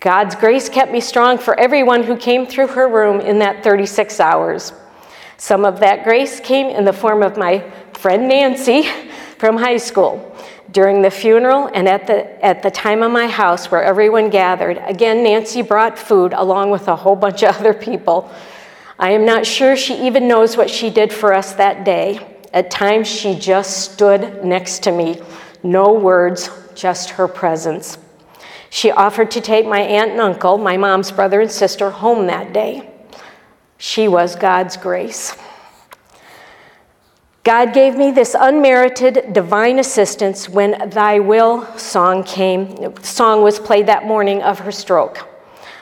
God's 0.00 0.36
grace 0.36 0.68
kept 0.68 0.92
me 0.92 1.00
strong 1.00 1.38
for 1.38 1.58
everyone 1.58 2.04
who 2.04 2.16
came 2.16 2.46
through 2.46 2.68
her 2.68 2.88
room 2.88 3.20
in 3.20 3.40
that 3.40 3.64
36 3.64 4.20
hours. 4.20 4.72
Some 5.38 5.64
of 5.64 5.80
that 5.80 6.04
grace 6.04 6.38
came 6.38 6.66
in 6.66 6.84
the 6.84 6.92
form 6.92 7.22
of 7.22 7.36
my 7.36 7.68
friend 7.94 8.28
Nancy 8.28 8.82
from 9.38 9.56
high 9.56 9.76
school 9.76 10.36
during 10.70 11.02
the 11.02 11.10
funeral 11.10 11.68
and 11.74 11.88
at 11.88 12.06
the, 12.06 12.44
at 12.44 12.62
the 12.62 12.70
time 12.70 13.02
of 13.02 13.10
my 13.10 13.26
house 13.26 13.70
where 13.70 13.82
everyone 13.82 14.30
gathered. 14.30 14.78
Again, 14.84 15.24
Nancy 15.24 15.62
brought 15.62 15.98
food 15.98 16.32
along 16.32 16.70
with 16.70 16.86
a 16.88 16.94
whole 16.94 17.16
bunch 17.16 17.42
of 17.42 17.56
other 17.58 17.74
people. 17.74 18.30
I 19.00 19.10
am 19.10 19.24
not 19.24 19.46
sure 19.46 19.76
she 19.76 20.06
even 20.06 20.28
knows 20.28 20.56
what 20.56 20.70
she 20.70 20.90
did 20.90 21.12
for 21.12 21.32
us 21.32 21.54
that 21.54 21.84
day. 21.84 22.36
At 22.52 22.70
times, 22.70 23.06
she 23.06 23.34
just 23.34 23.92
stood 23.92 24.44
next 24.44 24.82
to 24.84 24.92
me. 24.92 25.20
No 25.62 25.92
words, 25.92 26.50
just 26.74 27.10
her 27.10 27.28
presence. 27.28 27.98
She 28.70 28.90
offered 28.90 29.30
to 29.32 29.40
take 29.40 29.66
my 29.66 29.80
aunt 29.80 30.12
and 30.12 30.20
uncle, 30.20 30.58
my 30.58 30.76
mom's 30.76 31.10
brother 31.10 31.40
and 31.40 31.50
sister, 31.50 31.90
home 31.90 32.26
that 32.26 32.52
day. 32.52 32.90
She 33.78 34.08
was 34.08 34.36
God's 34.36 34.76
grace. 34.76 35.36
God 37.44 37.72
gave 37.72 37.96
me 37.96 38.10
this 38.10 38.36
unmerited 38.38 39.32
divine 39.32 39.78
assistance 39.78 40.48
when 40.48 40.90
Thy 40.90 41.18
Will 41.18 41.64
song 41.78 42.22
came, 42.24 42.94
song 43.02 43.42
was 43.42 43.58
played 43.58 43.86
that 43.86 44.04
morning 44.04 44.42
of 44.42 44.58
her 44.58 44.72
stroke. 44.72 45.26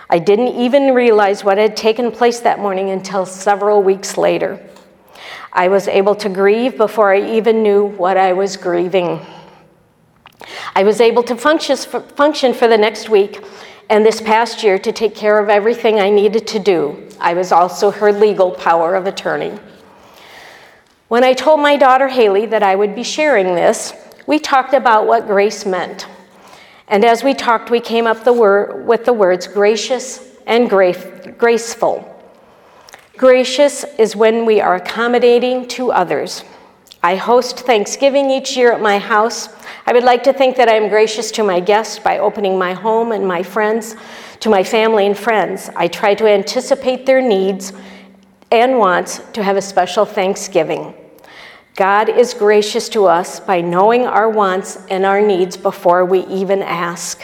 I 0.08 0.20
didn't 0.20 0.48
even 0.48 0.94
realize 0.94 1.42
what 1.42 1.58
had 1.58 1.76
taken 1.76 2.12
place 2.12 2.38
that 2.40 2.60
morning 2.60 2.90
until 2.90 3.26
several 3.26 3.82
weeks 3.82 4.16
later. 4.16 4.64
I 5.52 5.66
was 5.66 5.88
able 5.88 6.14
to 6.16 6.28
grieve 6.28 6.76
before 6.76 7.12
I 7.12 7.36
even 7.36 7.62
knew 7.62 7.86
what 7.86 8.16
I 8.16 8.32
was 8.32 8.56
grieving. 8.56 9.18
I 10.76 10.82
was 10.82 11.00
able 11.00 11.22
to 11.22 11.36
function 11.36 12.52
for 12.52 12.68
the 12.68 12.76
next 12.76 13.08
week 13.08 13.42
and 13.88 14.04
this 14.04 14.20
past 14.20 14.62
year 14.62 14.78
to 14.80 14.92
take 14.92 15.14
care 15.14 15.38
of 15.38 15.48
everything 15.48 15.98
I 15.98 16.10
needed 16.10 16.46
to 16.48 16.58
do. 16.58 17.08
I 17.18 17.32
was 17.32 17.50
also 17.50 17.90
her 17.90 18.12
legal 18.12 18.50
power 18.50 18.94
of 18.94 19.06
attorney. 19.06 19.58
When 21.08 21.24
I 21.24 21.32
told 21.32 21.60
my 21.60 21.78
daughter 21.78 22.08
Haley 22.08 22.44
that 22.44 22.62
I 22.62 22.74
would 22.74 22.94
be 22.94 23.04
sharing 23.04 23.54
this, 23.54 23.94
we 24.26 24.38
talked 24.38 24.74
about 24.74 25.06
what 25.06 25.26
grace 25.26 25.64
meant. 25.64 26.08
And 26.88 27.06
as 27.06 27.24
we 27.24 27.32
talked, 27.32 27.70
we 27.70 27.80
came 27.80 28.06
up 28.06 28.22
the 28.22 28.34
word, 28.34 28.86
with 28.86 29.06
the 29.06 29.14
words 29.14 29.46
gracious 29.46 30.36
and 30.46 30.68
gra- 30.68 31.32
graceful. 31.38 32.04
Gracious 33.16 33.84
is 33.98 34.14
when 34.14 34.44
we 34.44 34.60
are 34.60 34.74
accommodating 34.74 35.68
to 35.68 35.90
others. 35.90 36.44
I 37.06 37.14
host 37.14 37.60
Thanksgiving 37.60 38.32
each 38.32 38.56
year 38.56 38.72
at 38.72 38.82
my 38.82 38.98
house. 38.98 39.48
I 39.86 39.92
would 39.92 40.02
like 40.02 40.24
to 40.24 40.32
think 40.32 40.56
that 40.56 40.68
I 40.68 40.74
am 40.74 40.88
gracious 40.88 41.30
to 41.30 41.44
my 41.44 41.60
guests 41.60 42.00
by 42.00 42.18
opening 42.18 42.58
my 42.58 42.72
home 42.72 43.12
and 43.12 43.24
my 43.24 43.44
friends 43.44 43.94
to 44.40 44.50
my 44.50 44.64
family 44.64 45.06
and 45.06 45.16
friends. 45.16 45.70
I 45.76 45.86
try 45.86 46.16
to 46.16 46.26
anticipate 46.26 47.06
their 47.06 47.22
needs 47.22 47.72
and 48.50 48.80
wants 48.80 49.20
to 49.34 49.44
have 49.44 49.56
a 49.56 49.62
special 49.62 50.04
Thanksgiving. 50.04 50.94
God 51.76 52.08
is 52.08 52.34
gracious 52.34 52.88
to 52.88 53.04
us 53.04 53.38
by 53.38 53.60
knowing 53.60 54.04
our 54.04 54.28
wants 54.28 54.84
and 54.90 55.06
our 55.06 55.20
needs 55.20 55.56
before 55.56 56.04
we 56.04 56.26
even 56.26 56.60
ask. 56.60 57.22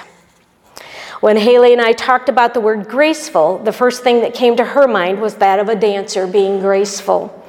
When 1.21 1.37
Haley 1.37 1.73
and 1.73 1.83
I 1.83 1.91
talked 1.91 2.29
about 2.29 2.55
the 2.55 2.61
word 2.61 2.89
graceful, 2.89 3.59
the 3.59 3.73
first 3.73 4.05
thing 4.05 4.21
that 4.21 4.33
came 4.33 4.55
to 4.59 4.65
her 4.65 4.87
mind 4.87 5.21
was 5.21 5.35
that 5.39 5.59
of 5.59 5.69
a 5.69 5.75
dancer 5.75 6.29
being 6.29 6.61
graceful, 6.61 7.42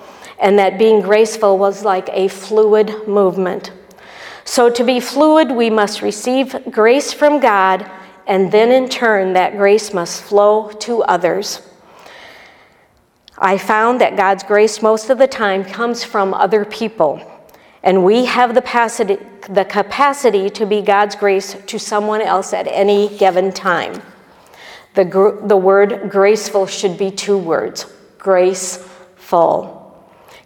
and 0.43 0.59
that 0.59 0.77
being 0.77 0.99
graceful 0.99 1.57
was 1.57 1.85
like 1.85 2.09
a 2.11 2.27
fluid 2.27 3.07
movement. 3.07 3.71
So, 4.43 4.69
to 4.69 4.83
be 4.83 4.99
fluid, 4.99 5.49
we 5.49 5.69
must 5.69 6.01
receive 6.01 6.69
grace 6.69 7.13
from 7.13 7.39
God, 7.39 7.89
and 8.27 8.51
then 8.51 8.69
in 8.69 8.89
turn, 8.89 9.33
that 9.33 9.55
grace 9.55 9.93
must 9.93 10.21
flow 10.21 10.69
to 10.81 11.01
others. 11.03 11.61
I 13.37 13.57
found 13.57 14.01
that 14.01 14.17
God's 14.17 14.43
grace 14.43 14.81
most 14.81 15.09
of 15.09 15.17
the 15.17 15.27
time 15.27 15.63
comes 15.63 16.03
from 16.03 16.33
other 16.33 16.65
people, 16.65 17.21
and 17.81 18.03
we 18.03 18.25
have 18.25 18.53
the 18.53 18.61
capacity, 18.61 19.19
the 19.49 19.63
capacity 19.63 20.49
to 20.49 20.65
be 20.65 20.81
God's 20.81 21.15
grace 21.15 21.55
to 21.67 21.79
someone 21.79 22.21
else 22.21 22.51
at 22.51 22.67
any 22.67 23.17
given 23.17 23.53
time. 23.53 24.01
The, 24.93 25.39
the 25.45 25.57
word 25.57 26.09
graceful 26.09 26.67
should 26.67 26.97
be 26.97 27.11
two 27.11 27.37
words 27.37 27.85
graceful. 28.17 29.82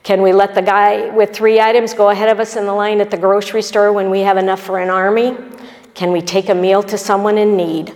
Can 0.08 0.22
we 0.22 0.32
let 0.32 0.56
the 0.56 0.62
guy 0.62 1.10
with 1.10 1.36
three 1.36 1.60
items 1.60 1.94
go 1.94 2.12
ahead 2.12 2.30
of 2.30 2.40
us 2.40 2.56
in 2.56 2.66
the 2.66 2.72
line 2.72 3.02
at 3.02 3.12
the 3.12 3.18
grocery 3.18 3.62
store 3.62 3.92
when 3.92 4.10
we 4.10 4.22
have 4.22 4.38
enough 4.38 4.62
for 4.62 4.80
an 4.80 4.90
army? 4.90 5.36
Can 5.96 6.14
we 6.14 6.22
take 6.22 6.48
a 6.48 6.56
meal 6.56 6.82
to 6.84 6.98
someone 6.98 7.38
in 7.38 7.58
need? 7.58 7.94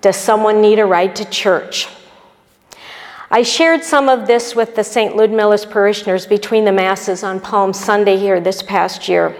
Does 0.00 0.14
someone 0.14 0.60
need 0.60 0.78
a 0.78 0.86
ride 0.86 1.16
to 1.16 1.24
church? 1.24 1.88
I 3.28 3.42
shared 3.42 3.82
some 3.82 4.08
of 4.08 4.28
this 4.28 4.54
with 4.54 4.76
the 4.76 4.84
St. 4.84 5.16
Ludmila's 5.16 5.66
parishioners 5.66 6.26
between 6.26 6.64
the 6.64 6.70
Masses 6.70 7.24
on 7.24 7.40
Palm 7.40 7.72
Sunday 7.72 8.16
here 8.16 8.40
this 8.40 8.62
past 8.62 9.08
year. 9.08 9.34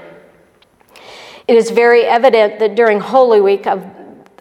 It 1.47 1.55
is 1.55 1.71
very 1.71 2.03
evident 2.03 2.59
that 2.59 2.75
during 2.75 2.99
Holy 2.99 3.41
Week 3.41 3.69
of, 3.69 3.87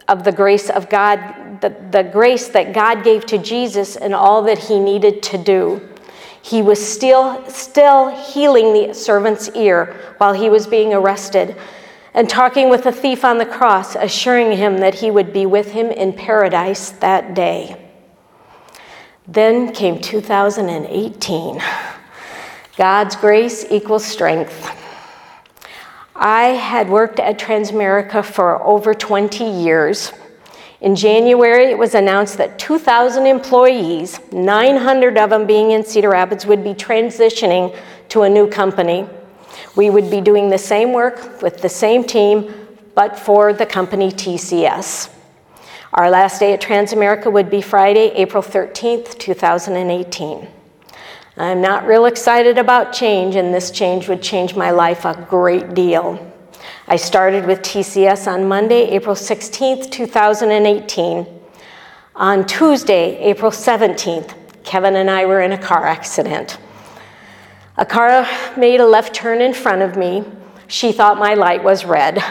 of 0.08 0.24
the 0.24 0.32
grace 0.32 0.68
of 0.68 0.90
God, 0.90 1.60
the, 1.60 1.68
the 1.92 2.02
grace 2.02 2.48
that 2.48 2.72
God 2.72 3.04
gave 3.04 3.24
to 3.26 3.38
Jesus 3.38 3.94
and 3.94 4.16
all 4.16 4.42
that 4.42 4.58
he 4.58 4.80
needed 4.80 5.22
to 5.22 5.38
do, 5.38 5.88
he 6.42 6.62
was 6.62 6.84
still, 6.84 7.44
still 7.48 8.08
healing 8.08 8.72
the 8.72 8.94
servant's 8.94 9.48
ear 9.50 9.96
while 10.18 10.32
he 10.32 10.48
was 10.48 10.66
being 10.66 10.94
arrested 10.94 11.56
and 12.14 12.28
talking 12.28 12.68
with 12.68 12.84
the 12.84 12.92
thief 12.92 13.24
on 13.24 13.38
the 13.38 13.46
cross, 13.46 13.94
assuring 13.94 14.56
him 14.56 14.78
that 14.78 14.94
he 14.94 15.10
would 15.10 15.32
be 15.32 15.46
with 15.46 15.72
him 15.72 15.86
in 15.86 16.12
paradise 16.12 16.90
that 16.90 17.34
day. 17.34 17.76
Then 19.26 19.72
came 19.72 20.00
2018. 20.00 21.60
God's 22.76 23.16
grace 23.16 23.66
equals 23.70 24.04
strength. 24.04 24.74
I 26.16 26.46
had 26.46 26.88
worked 26.88 27.20
at 27.20 27.38
Transamerica 27.38 28.24
for 28.24 28.62
over 28.64 28.94
20 28.94 29.44
years. 29.44 30.12
In 30.80 30.94
January, 30.94 31.66
it 31.66 31.78
was 31.78 31.94
announced 31.94 32.38
that 32.38 32.58
2,000 32.58 33.26
employees, 33.26 34.20
900 34.30 35.18
of 35.18 35.30
them 35.30 35.44
being 35.44 35.72
in 35.72 35.84
Cedar 35.84 36.10
Rapids, 36.10 36.46
would 36.46 36.62
be 36.62 36.72
transitioning 36.72 37.76
to 38.10 38.22
a 38.22 38.28
new 38.28 38.48
company. 38.48 39.08
We 39.74 39.90
would 39.90 40.08
be 40.08 40.20
doing 40.20 40.50
the 40.50 40.58
same 40.58 40.92
work 40.92 41.42
with 41.42 41.62
the 41.62 41.68
same 41.68 42.04
team, 42.04 42.54
but 42.94 43.18
for 43.18 43.52
the 43.52 43.66
company 43.66 44.12
TCS. 44.12 45.10
Our 45.92 46.10
last 46.10 46.38
day 46.38 46.52
at 46.52 46.60
Transamerica 46.60 47.32
would 47.32 47.50
be 47.50 47.60
Friday, 47.60 48.12
April 48.14 48.42
13th, 48.42 49.18
2018. 49.18 50.46
I'm 51.36 51.60
not 51.60 51.86
real 51.86 52.04
excited 52.04 52.56
about 52.56 52.92
change, 52.92 53.34
and 53.34 53.52
this 53.52 53.72
change 53.72 54.08
would 54.08 54.22
change 54.22 54.54
my 54.54 54.70
life 54.70 55.04
a 55.04 55.26
great 55.28 55.74
deal. 55.74 56.24
I 56.90 56.96
started 56.96 57.44
with 57.44 57.60
TCS 57.60 58.26
on 58.26 58.48
Monday, 58.48 58.88
April 58.88 59.14
16th, 59.14 59.90
2018. 59.90 61.26
On 62.16 62.46
Tuesday, 62.46 63.18
April 63.18 63.50
17th, 63.50 64.32
Kevin 64.64 64.96
and 64.96 65.10
I 65.10 65.26
were 65.26 65.42
in 65.42 65.52
a 65.52 65.58
car 65.58 65.84
accident. 65.84 66.56
A 67.76 67.84
car 67.84 68.26
made 68.56 68.80
a 68.80 68.86
left 68.86 69.14
turn 69.14 69.42
in 69.42 69.52
front 69.52 69.82
of 69.82 69.98
me. 69.98 70.24
She 70.66 70.92
thought 70.92 71.18
my 71.18 71.34
light 71.34 71.62
was 71.62 71.84
red. 71.84 72.24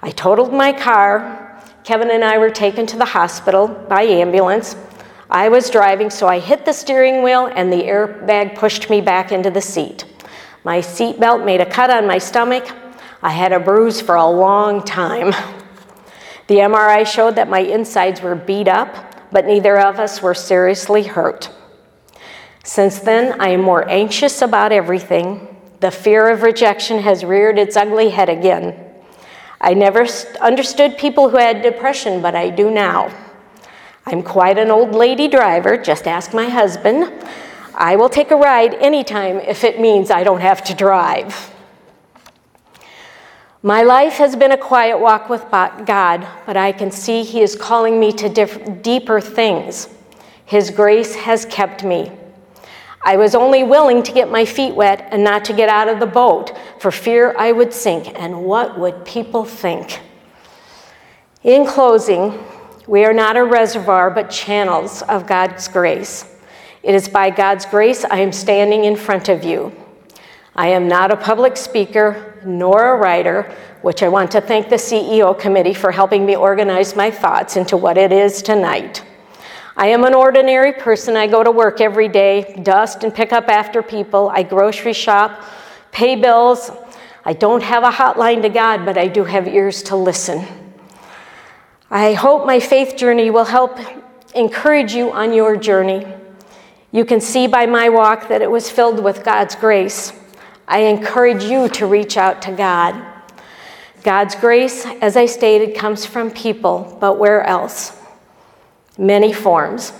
I 0.00 0.12
totaled 0.12 0.52
my 0.52 0.72
car. 0.72 1.60
Kevin 1.82 2.12
and 2.12 2.22
I 2.22 2.38
were 2.38 2.50
taken 2.50 2.86
to 2.86 2.96
the 2.96 3.04
hospital 3.04 3.66
by 3.66 4.02
ambulance. 4.02 4.76
I 5.28 5.48
was 5.48 5.70
driving, 5.70 6.08
so 6.08 6.28
I 6.28 6.38
hit 6.38 6.64
the 6.64 6.72
steering 6.72 7.24
wheel 7.24 7.46
and 7.46 7.72
the 7.72 7.82
airbag 7.82 8.54
pushed 8.54 8.90
me 8.90 9.00
back 9.00 9.32
into 9.32 9.50
the 9.50 9.60
seat. 9.60 10.04
My 10.62 10.78
seatbelt 10.78 11.44
made 11.44 11.60
a 11.60 11.66
cut 11.66 11.90
on 11.90 12.06
my 12.06 12.18
stomach. 12.18 12.72
I 13.22 13.30
had 13.30 13.52
a 13.52 13.60
bruise 13.60 14.00
for 14.00 14.16
a 14.16 14.28
long 14.28 14.82
time. 14.82 15.32
The 16.48 16.56
MRI 16.56 17.06
showed 17.06 17.36
that 17.36 17.48
my 17.48 17.60
insides 17.60 18.20
were 18.20 18.34
beat 18.34 18.66
up, 18.66 19.30
but 19.30 19.46
neither 19.46 19.78
of 19.78 20.00
us 20.00 20.20
were 20.20 20.34
seriously 20.34 21.04
hurt. 21.04 21.50
Since 22.64 22.98
then, 23.00 23.40
I 23.40 23.48
am 23.50 23.62
more 23.62 23.88
anxious 23.88 24.42
about 24.42 24.72
everything. 24.72 25.56
The 25.80 25.90
fear 25.90 26.28
of 26.28 26.42
rejection 26.42 26.98
has 26.98 27.24
reared 27.24 27.58
its 27.58 27.76
ugly 27.76 28.10
head 28.10 28.28
again. 28.28 28.74
I 29.60 29.74
never 29.74 30.06
understood 30.40 30.98
people 30.98 31.28
who 31.28 31.36
had 31.36 31.62
depression, 31.62 32.20
but 32.20 32.34
I 32.34 32.50
do 32.50 32.70
now. 32.70 33.10
I'm 34.04 34.22
quite 34.22 34.58
an 34.58 34.70
old 34.70 34.96
lady 34.96 35.28
driver, 35.28 35.76
just 35.76 36.08
ask 36.08 36.34
my 36.34 36.48
husband. 36.48 37.12
I 37.74 37.94
will 37.94 38.08
take 38.08 38.32
a 38.32 38.36
ride 38.36 38.74
anytime 38.74 39.38
if 39.38 39.62
it 39.62 39.80
means 39.80 40.10
I 40.10 40.24
don't 40.24 40.40
have 40.40 40.64
to 40.64 40.74
drive. 40.74 41.51
My 43.64 43.82
life 43.82 44.14
has 44.14 44.34
been 44.34 44.50
a 44.50 44.56
quiet 44.56 44.98
walk 44.98 45.28
with 45.28 45.48
God, 45.50 46.26
but 46.46 46.56
I 46.56 46.72
can 46.72 46.90
see 46.90 47.22
He 47.22 47.42
is 47.42 47.54
calling 47.54 48.00
me 48.00 48.12
to 48.14 48.28
diff- 48.28 48.82
deeper 48.82 49.20
things. 49.20 49.88
His 50.44 50.70
grace 50.70 51.14
has 51.14 51.46
kept 51.46 51.84
me. 51.84 52.10
I 53.04 53.16
was 53.16 53.36
only 53.36 53.62
willing 53.62 54.02
to 54.02 54.12
get 54.12 54.28
my 54.28 54.44
feet 54.44 54.74
wet 54.74 55.08
and 55.12 55.22
not 55.22 55.44
to 55.44 55.52
get 55.52 55.68
out 55.68 55.88
of 55.88 56.00
the 56.00 56.06
boat 56.06 56.58
for 56.80 56.90
fear 56.90 57.36
I 57.38 57.52
would 57.52 57.72
sink, 57.72 58.12
and 58.16 58.42
what 58.42 58.80
would 58.80 59.04
people 59.04 59.44
think? 59.44 60.00
In 61.44 61.64
closing, 61.64 62.44
we 62.88 63.04
are 63.04 63.12
not 63.12 63.36
a 63.36 63.44
reservoir 63.44 64.10
but 64.10 64.28
channels 64.28 65.02
of 65.02 65.28
God's 65.28 65.68
grace. 65.68 66.24
It 66.82 66.96
is 66.96 67.08
by 67.08 67.30
God's 67.30 67.64
grace 67.66 68.04
I 68.04 68.18
am 68.18 68.32
standing 68.32 68.84
in 68.84 68.96
front 68.96 69.28
of 69.28 69.44
you. 69.44 69.72
I 70.54 70.68
am 70.68 70.86
not 70.86 71.10
a 71.10 71.16
public 71.16 71.56
speaker 71.56 72.38
nor 72.44 72.94
a 72.94 72.98
writer, 72.98 73.54
which 73.80 74.02
I 74.02 74.08
want 74.08 74.30
to 74.32 74.40
thank 74.40 74.68
the 74.68 74.76
CEO 74.76 75.38
committee 75.38 75.72
for 75.72 75.90
helping 75.90 76.26
me 76.26 76.36
organize 76.36 76.94
my 76.94 77.10
thoughts 77.10 77.56
into 77.56 77.78
what 77.78 77.96
it 77.96 78.12
is 78.12 78.42
tonight. 78.42 79.02
I 79.78 79.86
am 79.86 80.04
an 80.04 80.12
ordinary 80.12 80.74
person. 80.74 81.16
I 81.16 81.26
go 81.26 81.42
to 81.42 81.50
work 81.50 81.80
every 81.80 82.08
day, 82.08 82.60
dust 82.62 83.02
and 83.02 83.14
pick 83.14 83.32
up 83.32 83.48
after 83.48 83.82
people. 83.82 84.28
I 84.28 84.42
grocery 84.42 84.92
shop, 84.92 85.42
pay 85.90 86.16
bills. 86.16 86.70
I 87.24 87.32
don't 87.32 87.62
have 87.62 87.82
a 87.82 87.90
hotline 87.90 88.42
to 88.42 88.50
God, 88.50 88.84
but 88.84 88.98
I 88.98 89.08
do 89.08 89.24
have 89.24 89.48
ears 89.48 89.82
to 89.84 89.96
listen. 89.96 90.44
I 91.90 92.12
hope 92.12 92.44
my 92.44 92.60
faith 92.60 92.96
journey 92.96 93.30
will 93.30 93.46
help 93.46 93.78
encourage 94.34 94.92
you 94.92 95.10
on 95.12 95.32
your 95.32 95.56
journey. 95.56 96.06
You 96.90 97.06
can 97.06 97.22
see 97.22 97.46
by 97.46 97.64
my 97.64 97.88
walk 97.88 98.28
that 98.28 98.42
it 98.42 98.50
was 98.50 98.70
filled 98.70 99.02
with 99.02 99.24
God's 99.24 99.54
grace. 99.54 100.12
I 100.68 100.80
encourage 100.80 101.44
you 101.44 101.68
to 101.70 101.86
reach 101.86 102.16
out 102.16 102.42
to 102.42 102.52
God. 102.52 103.00
God's 104.02 104.34
grace, 104.34 104.84
as 105.00 105.16
I 105.16 105.26
stated, 105.26 105.76
comes 105.76 106.04
from 106.06 106.30
people, 106.30 106.96
but 107.00 107.18
where 107.18 107.42
else? 107.44 107.98
many 108.98 109.32
forms. 109.32 109.92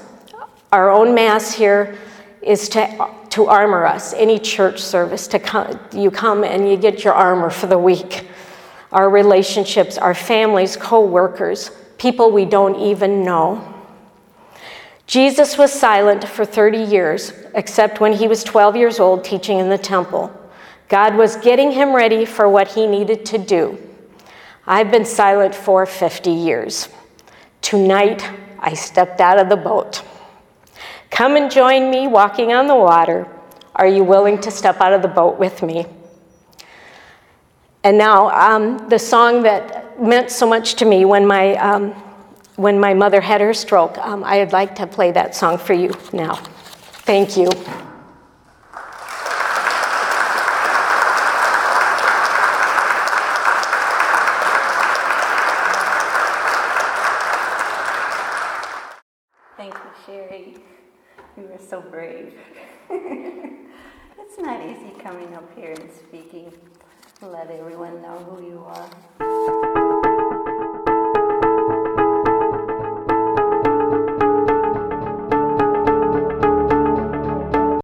Our 0.71 0.91
own 0.91 1.15
Mass 1.15 1.53
here 1.53 1.99
is 2.41 2.69
to, 2.71 3.11
to 3.31 3.47
armor 3.47 3.87
us, 3.87 4.15
any 4.15 4.39
church 4.39 4.81
service, 4.81 5.27
to 5.29 5.39
come, 5.39 5.79
you 5.93 6.11
come 6.11 6.45
and 6.45 6.69
you 6.69 6.77
get 6.77 7.05
your 7.05 7.15
armor 7.15 7.51
for 7.51 7.67
the 7.67 7.79
week. 7.79 8.27
Our 8.91 9.09
relationships, 9.09 9.97
our 9.97 10.15
families, 10.15 10.77
co 10.77 11.05
workers, 11.05 11.71
people 11.99 12.31
we 12.31 12.45
don't 12.45 12.79
even 12.81 13.25
know. 13.25 13.69
Jesus 15.07 15.59
was 15.59 15.73
silent 15.73 16.27
for 16.27 16.45
30 16.45 16.79
years, 16.79 17.33
except 17.55 18.01
when 18.01 18.13
he 18.13 18.29
was 18.29 18.45
12 18.45 18.77
years 18.77 18.99
old 18.99 19.25
teaching 19.25 19.59
in 19.59 19.69
the 19.69 19.79
temple. 19.79 20.33
God 20.89 21.17
was 21.17 21.37
getting 21.37 21.73
him 21.73 21.95
ready 21.95 22.25
for 22.25 22.49
what 22.49 22.69
he 22.69 22.87
needed 22.87 23.25
to 23.27 23.39
do. 23.39 23.79
I've 24.67 24.91
been 24.91 25.05
silent 25.05 25.55
for 25.55 25.87
50 25.87 26.31
years. 26.31 26.89
Tonight, 27.61 28.29
I 28.59 28.75
stepped 28.75 29.21
out 29.21 29.39
of 29.39 29.49
the 29.49 29.57
boat. 29.57 30.03
Come 31.11 31.37
and 31.37 31.51
join 31.51 31.91
me 31.91 32.07
walking 32.07 32.53
on 32.53 32.67
the 32.67 32.75
water. 32.75 33.29
Are 33.75 33.87
you 33.87 34.05
willing 34.05 34.41
to 34.41 34.51
step 34.51 34.81
out 34.81 34.93
of 34.93 35.03
the 35.03 35.09
boat 35.09 35.39
with 35.39 35.63
me? 35.63 35.87
And 37.85 37.99
now, 37.99 38.31
um, 38.31 38.89
the 38.89 38.99
song 38.99 39.43
that 39.43 40.01
meant 40.01 40.31
so 40.31 40.49
much 40.49 40.75
to 40.77 40.85
me 40.85 41.05
when 41.05 41.27
my, 41.27 41.57
um, 41.57 41.91
when 42.57 42.79
my 42.79 42.95
mother 42.95 43.21
had 43.21 43.41
her 43.41 43.53
stroke, 43.53 43.99
um, 43.99 44.23
I'd 44.25 44.53
like 44.53 44.77
to 44.77 44.87
play 44.87 45.11
that 45.13 45.35
song 45.35 45.59
for 45.59 45.73
you 45.73 45.93
now. 46.13 46.37
Thank 47.05 47.37
you. 47.37 47.49